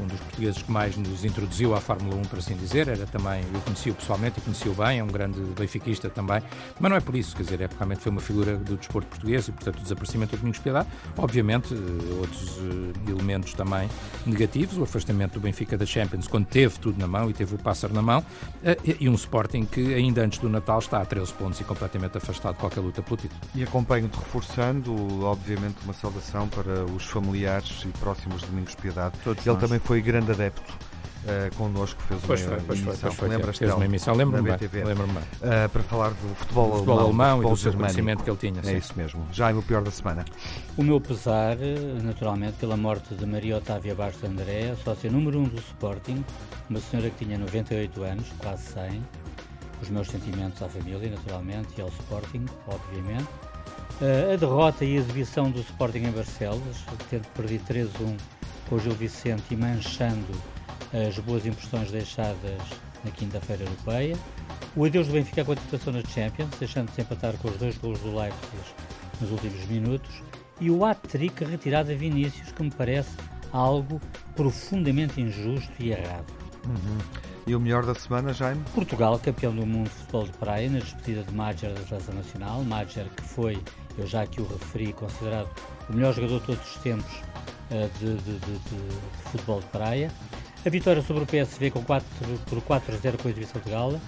[0.00, 2.88] um dos portugueses que mais nos introduziu à Fórmula 1, por assim dizer.
[2.88, 6.42] Era também, eu conheci-o pessoalmente e conheci-o bem, é um grande benfiquista também.
[6.78, 9.08] Mas não é por isso, quer dizer, é porque realmente foi uma figura do desporto
[9.08, 10.88] português e, portanto, o desaparecimento do Domingos Piedade.
[11.16, 13.88] Obviamente, eh, outros eh, elementos também
[14.26, 17.58] negativos, o afastamento do Benfica da Champions, quando teve tudo na mão e teve o
[17.58, 18.24] pássaro na mão,
[18.64, 22.16] eh, e um Sporting que ainda antes do Natal está a 13 pontos e completamente
[22.18, 23.40] afastado de qualquer luta pelo título.
[23.54, 29.16] E acompanho-te reforçando, obviamente, uma saudação para os familiares e próximos de Domingos Piedade.
[29.24, 29.62] Todos Ele nós.
[29.62, 30.72] também foi grande adepto
[31.24, 32.96] uh, connosco, fez uma foi, pois foi, emissão.
[33.00, 33.28] pois foi.
[33.28, 34.58] Lembras-te Fez uma emissão, lembro-me bem.
[34.58, 34.84] BTV.
[34.84, 35.22] Lembro-me bem.
[35.22, 38.36] Uh, para falar do futebol, Do futebol alemão e futebol do seu conhecimento que ele
[38.36, 38.60] tinha.
[38.60, 38.76] É sim.
[38.76, 39.26] isso mesmo.
[39.32, 40.24] Já é o pior da semana.
[40.76, 41.56] O meu pesar,
[42.02, 46.24] naturalmente, pela morte de Maria Otávia Bastos André, sócia número 1 um do Sporting,
[46.68, 49.02] uma senhora que tinha 98 anos, quase 100.
[49.82, 53.26] Os meus sentimentos à família, naturalmente, e ao Sporting, obviamente.
[54.00, 58.16] Eh, a derrota e a exibição do Sporting em Barcelos, tendo perdido 3-1
[58.72, 60.32] com o Gil Vicente e manchando
[60.94, 62.58] as boas impressões deixadas
[63.04, 64.16] na quinta-feira europeia.
[64.74, 68.16] O adeus do Benfica à qualificação na Champions, deixando-se empatar com os dois gols do
[68.16, 68.62] Leipzig
[69.20, 70.22] nos últimos minutos.
[70.58, 73.10] E o hat-trick retirado a Vinícius, que me parece
[73.52, 74.00] algo
[74.34, 76.32] profundamente injusto e errado.
[77.46, 78.64] E o melhor da semana, Jaime?
[78.72, 82.64] Portugal, campeão do mundo de futebol de praia, na despedida de Madger da Seleção Nacional.
[82.64, 83.58] Madger, que foi,
[83.98, 85.50] eu já aqui o referi, considerado
[85.90, 87.22] o melhor jogador de todos os tempos
[87.98, 90.10] de, de, de, de, futebol de praia.
[90.64, 92.06] A vitória sobre o PSV com 4,
[92.46, 94.00] por 4-0 com a exibição de gala.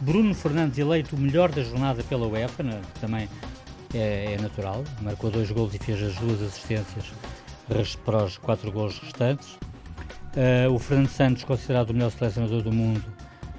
[0.00, 3.28] Bruno Fernandes eleito o melhor da jornada pela UEFA, né, também
[3.94, 7.12] é, é, natural, marcou dois gols e fez as duas assistências
[8.04, 9.58] para os quatro gols restantes.
[10.34, 13.04] Uh, o Fernando Santos, considerado o melhor selecionador do mundo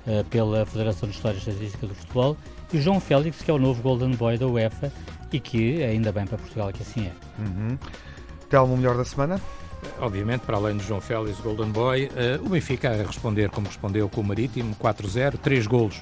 [0.08, 2.38] uh, pela Federação de História e Estatística do Futebol,
[2.72, 4.92] e o João Félix, que é o novo Golden Boy da UEFA
[5.32, 7.42] e que, ainda bem para Portugal, que assim é.
[7.42, 7.78] Uhum.
[8.52, 9.40] Telmo, melhor da semana?
[9.98, 14.10] Obviamente, para além do João Félix, Golden Boy, uh, o Benfica a responder como respondeu
[14.10, 16.02] com o Marítimo, 4-0, três golos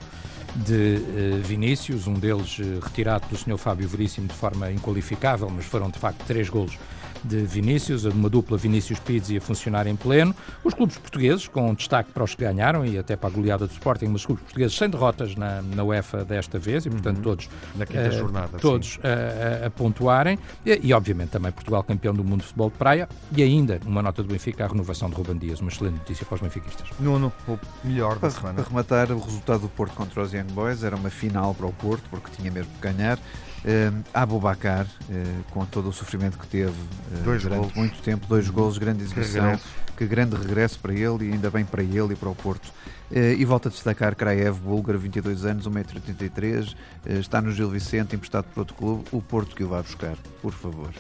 [0.56, 3.56] de uh, Vinícius, um deles uh, retirado do Sr.
[3.60, 6.76] Fábio Veríssimo de forma inqualificável, mas foram de facto três golos
[7.24, 10.36] de Vinícius, de uma dupla Vinícius Pizzi a funcionar em pleno.
[10.64, 13.72] Os clubes portugueses, com destaque para os que ganharam e até para a goleada do
[13.72, 17.24] Sporting, mas os clubes portugueses sem derrotas na, na UEFA desta vez e, portanto, uhum.
[17.24, 20.38] todos, na quinta uh, jornada, todos a, a, pontuarem.
[20.66, 24.02] E, e, obviamente, também Portugal campeão do mundo de futebol de praia e ainda uma
[24.02, 25.60] nota do Benfica, a renovação de Ruben Dias.
[25.60, 26.88] Uma excelente notícia para os benfiquistas.
[27.00, 28.56] Nuno, o melhor da semana.
[28.56, 31.74] Para rematar, o resultado do Porto contra os Young Boys era uma final para o
[31.74, 33.20] Porto, porque tinha mesmo que ganhar.
[33.60, 37.74] Uh, Abubacar, uh, com todo o sofrimento que teve uh, durante golos.
[37.74, 38.54] muito tempo, dois uhum.
[38.54, 42.16] golos, grande exibição, que, que, grande regresso para ele e ainda bem para ele e
[42.16, 42.68] para o Porto.
[43.12, 46.74] Uh, e volta a destacar Kraev, búlgaro, 22 anos, 1,83m,
[47.20, 50.54] está no Gil Vicente, emprestado por outro clube, o Porto que o vai buscar, por
[50.54, 50.94] favor.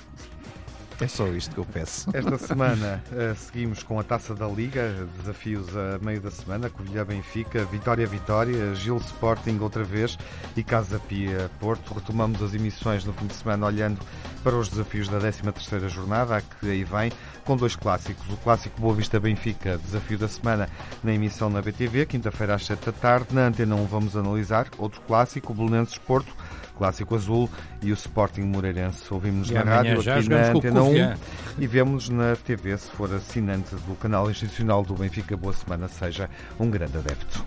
[1.01, 2.09] É só isto que eu peço.
[2.13, 7.05] Esta semana uh, seguimos com a Taça da Liga, desafios a meio da semana, Covilhã
[7.05, 10.17] Benfica, Vitória Vitória, Gil Sporting outra vez
[10.57, 11.93] e Casa Pia Porto.
[11.93, 13.99] Retomamos as emissões no fim de semana olhando
[14.43, 17.13] para os desafios da 13ª jornada, a que aí vem,
[17.45, 18.27] com dois clássicos.
[18.29, 20.69] O clássico Boa Vista Benfica, desafio da semana
[21.01, 23.27] na emissão na BTV, quinta-feira às 7 da tarde.
[23.31, 26.35] Na Antena 1 vamos analisar outro clássico, Belenenses Porto,
[26.79, 27.49] Clássico Azul
[27.83, 29.13] e o Sporting Moreirense.
[29.13, 31.13] Ouvimos na rádio aqui na Antena 1
[31.59, 35.35] e vemos na TV se for assinante do canal institucional do Benfica.
[35.35, 37.45] Boa semana, seja um grande adepto.